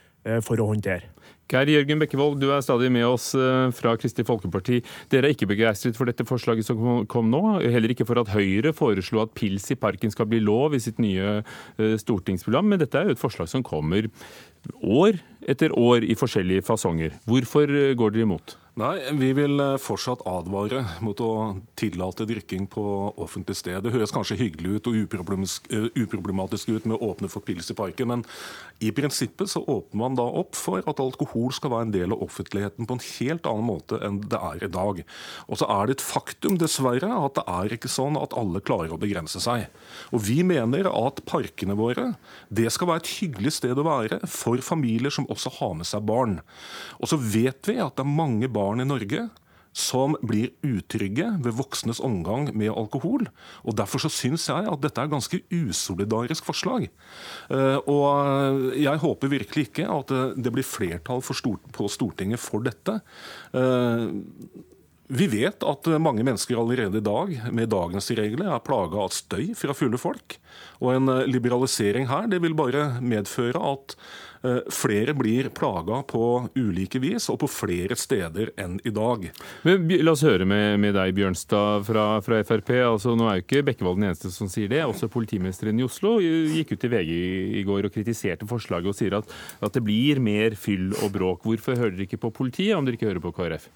[0.44, 1.12] for å håndtere.
[1.46, 4.80] Geir Jørgen Bekkevold, du er stadig med oss eh, fra Kristelig Folkeparti.
[5.12, 7.42] Dere er ikke begeistret for dette forslaget som kom nå.
[7.62, 10.98] Heller ikke for at Høyre foreslo at pils i parken skal bli lov i sitt
[11.02, 12.66] nye eh, stortingsprogram.
[12.72, 14.10] Men dette er jo et forslag som kommer
[14.82, 17.14] år etter år i forskjellige fasonger.
[17.30, 18.58] Hvorfor går dere imot?
[18.76, 21.30] Nei, Vi vil eh, fortsatt advare mot å
[21.80, 22.82] tillate drikking på
[23.24, 23.78] offentlig sted.
[23.80, 27.76] Det høres kanskje hyggelig ut og eh, uproblematisk ut med å åpne for pils i
[27.78, 28.24] parken, men
[28.84, 32.26] i prinsippet så åpner man da opp for at alkohol skal være en del av
[32.26, 35.00] offentligheten på en helt annen måte enn det er i dag.
[35.48, 38.92] Og så er det et faktum, dessverre, at det er ikke sånn at alle klarer
[38.92, 39.70] å begrense seg.
[40.12, 42.10] Og vi mener at parkene våre
[42.52, 46.04] det skal være et hyggelig sted å være for familier som også har med seg
[46.12, 46.42] barn.
[47.00, 49.28] Og så vet vi at det er mange barn barn i Norge
[49.76, 53.26] som blir utrygge ved voksnes omgang med alkohol.
[53.62, 56.88] og Derfor så syns jeg at dette er ganske usolidarisk forslag.
[57.52, 63.02] Eh, og Jeg håper virkelig ikke at det blir flertall på Stortinget for dette.
[63.52, 64.08] Eh,
[65.06, 69.52] vi vet at mange mennesker allerede i dag med dagens regler er plaga av støy
[69.54, 70.40] fra fulle folk.
[70.80, 74.25] Og en liberalisering her det vil bare medføre at Eh,
[74.72, 79.28] flere blir plaga på ulike vis og på flere steder enn i dag.
[79.66, 82.72] Men la oss høre med, med deg, Bjørnstad fra, fra Frp.
[82.84, 84.82] Altså, nå er jo ikke Bekkevold den eneste som sier det.
[84.86, 87.14] Også politimesteren i Oslo gikk ut i VG
[87.60, 89.34] i går og kritiserte forslaget og sier at,
[89.64, 91.46] at det blir mer fyll og bråk.
[91.46, 93.68] Hvorfor hører dere ikke på politiet om dere ikke hører på KrF?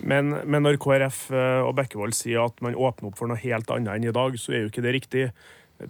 [0.00, 3.68] Men, men når KrF eh, og Bekkevold sier at man åpner opp for noe helt
[3.74, 5.26] annet enn i dag, så er jo ikke det riktig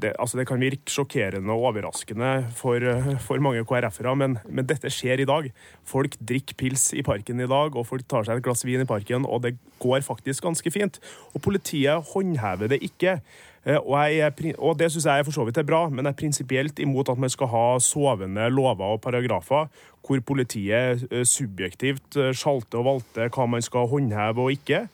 [0.01, 2.84] det, altså det, kan virke sjokkerende og overraskende for,
[3.24, 5.49] for mange KrF-ere, men, men, dette skjer i dag.
[5.88, 8.88] Folk drikker pils i parken i dag, og folk tar seg et glass vin i
[8.88, 11.01] parken, og det går faktisk ganske fint.
[11.34, 13.18] Og politiet håndhever det ikke.
[13.62, 16.18] Eh, og, jeg, og det syns jeg for så vidt er bra, men jeg er
[16.18, 19.68] prinsipielt imot at man skal ha sovende lover og paragrafer
[20.03, 24.86] hvor politiet eh, subjektivt eh, sjalter og valter hva man skal håndheve og ikke.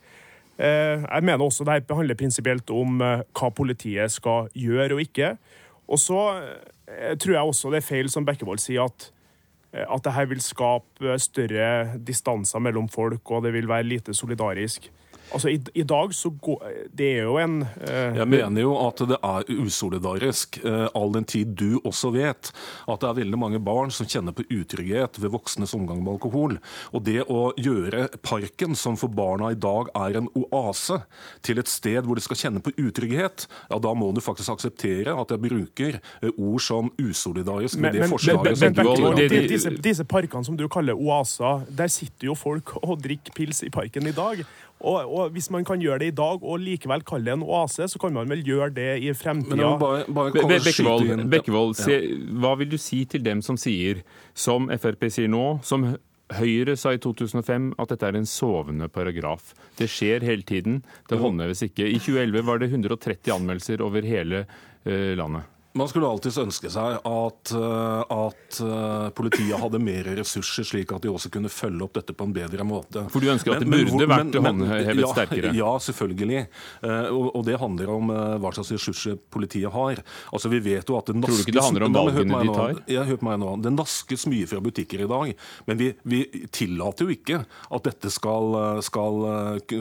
[0.58, 5.36] Eh, jeg mener også det handler prinsipielt om eh, hva politiet skal gjøre og ikke.
[5.88, 6.18] Og så
[6.90, 9.10] eh, tror jeg også det er feil, som Bekkevold sier, at,
[9.84, 14.90] at det her vil skape større distanser mellom folk, og det vil være lite solidarisk.
[15.32, 16.62] Altså, i, i, dag så går
[16.96, 21.26] Det er jo en uh, Jeg mener jo at det er usolidarisk, uh, all den
[21.28, 22.50] tid du også vet
[22.88, 26.56] at det er veldig mange barn som kjenner på utrygghet ved voksnes omgang med alkohol.
[26.96, 31.00] Og det å gjøre parken, som for barna i dag er en oase,
[31.44, 35.14] til et sted hvor de skal kjenne på utrygghet, ja, da må du faktisk akseptere
[35.18, 39.36] at jeg bruker uh, ord som usolidarisk med men, det forslaget men, men, som du
[39.52, 43.72] disse, disse parkene som du kaller oaser, der sitter jo folk og drikker pils i
[43.74, 44.46] parken i dag.
[44.78, 47.88] Og, og, Hvis man kan gjøre det i dag og likevel kalle det en oase,
[47.90, 49.74] så kan man vel gjøre det i fremtida.
[50.08, 52.00] Bekkevold, Bekkevold se,
[52.38, 54.04] hva vil du si til dem som sier,
[54.34, 55.90] som Frp sier nå, som
[56.36, 59.54] Høyre sa i 2005 at dette er en sovende paragraf.
[59.78, 61.86] Det skjer hele tiden, det håndheves ikke.
[61.88, 65.48] I 2011 var det 130 anmeldelser over hele uh, landet.
[65.78, 71.04] Man skulle alltids ønske seg at, eh, at, eh, politiet hadde mer ressurser, slik at
[71.04, 73.04] de også kunne følge opp dette på en bedre måte.
[73.12, 75.52] For du ønsker at det burde men, vært håndhevet ja, sterkere?
[75.58, 76.40] Ja, selvfølgelig.
[76.82, 78.10] Eh, og, og, det handler om
[78.42, 80.02] hva slags ressurser politiet har.
[80.34, 82.56] Altså, vi vet jo at det naskes, Tror du ikke det handler om valgene de
[82.58, 82.82] tar?
[82.90, 83.54] Ja, hør meg nå.
[83.62, 85.46] Det naskes mye fra butikker i dag.
[85.70, 86.22] Men vi, vi
[86.54, 89.22] tillater jo ikke at dette skal, skal,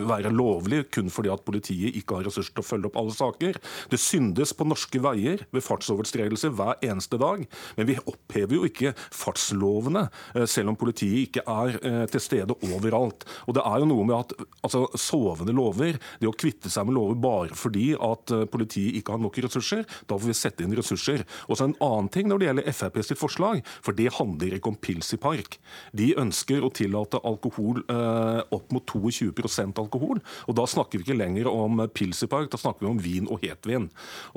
[0.08, 3.60] være lovlig kun fordi at politiet ikke har ressurser til å følge opp alle saker.
[3.92, 7.46] Det syndes på norske veier ved farts fartsovertredelser hver eneste dag.
[7.78, 12.58] Men vi opphever jo ikke fartslovene, eh, selv om politiet ikke er eh, til stede
[12.68, 13.26] overalt.
[13.48, 14.34] Og det er jo noe med at
[14.64, 19.16] altså, sovende lover, det å kvitte seg med lover bare fordi at eh, politiet ikke
[19.16, 21.24] har nok ressurser, da får vi sette inn ressurser.
[21.48, 24.72] Og så en annen ting når det gjelder Frp sitt forslag, for det handler ikke
[24.74, 25.58] om pils i park.
[25.98, 30.22] De ønsker å tillate alkohol eh, opp mot 22% alkohol.
[30.48, 33.30] Og da snakker vi ikke lenger om pils i park, da snakker vi om vin
[33.32, 33.88] og hetvin.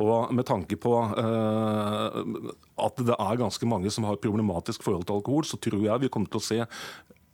[0.01, 5.07] Og med tanke på eh, at det er ganske mange som har et problematisk forhold
[5.09, 6.61] til alkohol, så tror jeg vi kommer til å se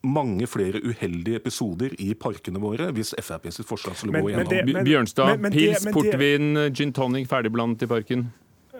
[0.06, 4.84] mange flere uheldige episoder i parkene våre hvis Frp sitt forslag skulle gå igjennom.
[4.86, 8.28] Bjørnstad, pils, portvin, gin tonic ferdigblandet i parken?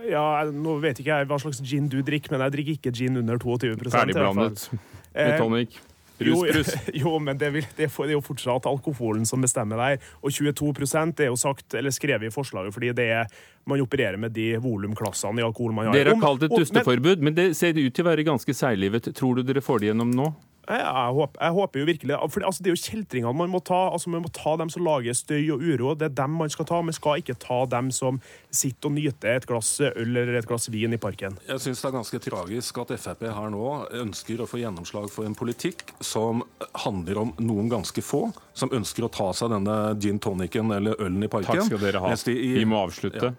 [0.07, 3.19] Ja, Nå vet ikke jeg hva slags gin du drikker, men jeg drikker ikke gin
[3.19, 4.69] under 22% Ferdigblandet
[5.17, 5.81] med tonic.
[6.19, 6.63] Rus, jo,
[7.03, 10.09] jo, men det, vil, det, er jo fortsatt alkoholen som bestemmer der.
[10.23, 13.39] Og 22% er jo sagt, eller skrevet i forslaget fordi det er,
[13.69, 15.99] man opererer med de volumklassene i alkohol man har.
[15.99, 18.57] Dere har kalt det et dusteforbud, men, men det ser ut til å være ganske
[18.57, 19.11] seiglivet.
[19.17, 20.31] Tror du dere får det gjennom nå?
[20.67, 23.61] Jeg, jeg, håper, jeg håper, jo virkelig for altså, Det er jo kjeltringene man må
[23.63, 23.79] ta.
[23.93, 25.95] altså Man må ta dem som lager støy og uro.
[25.95, 26.81] Det er dem man skal ta.
[26.83, 28.19] Man skal ikke ta dem som
[28.51, 31.39] sitter og nyter et glass øl eller et glass vin i parken.
[31.47, 33.71] Jeg syns det er ganske tragisk at Frp her nå
[34.03, 36.43] ønsker å få gjennomslag for en politikk som
[36.87, 41.23] handler om noen ganske få, som ønsker å ta seg denne gin tonicen eller ølen
[41.23, 41.63] i parken.
[41.63, 42.15] Takk skal dere ha.
[42.27, 43.35] Vi må avslutte ja.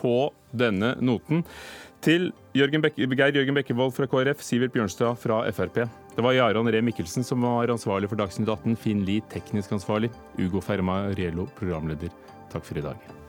[0.00, 0.16] på
[0.50, 1.46] denne noten.
[2.02, 5.84] Til Jørgen Bekke, Geir Jørgen Bekkevold fra KrF, Sivert Bjørnstad fra Frp.
[6.12, 10.12] Det var Jarand Ree Mikkelsen som var ansvarlig for Dagsnytt 18, Finn Lie teknisk ansvarlig,
[10.36, 12.12] Ugo Ferma Riello programleder.
[12.52, 13.21] Takk for i dag.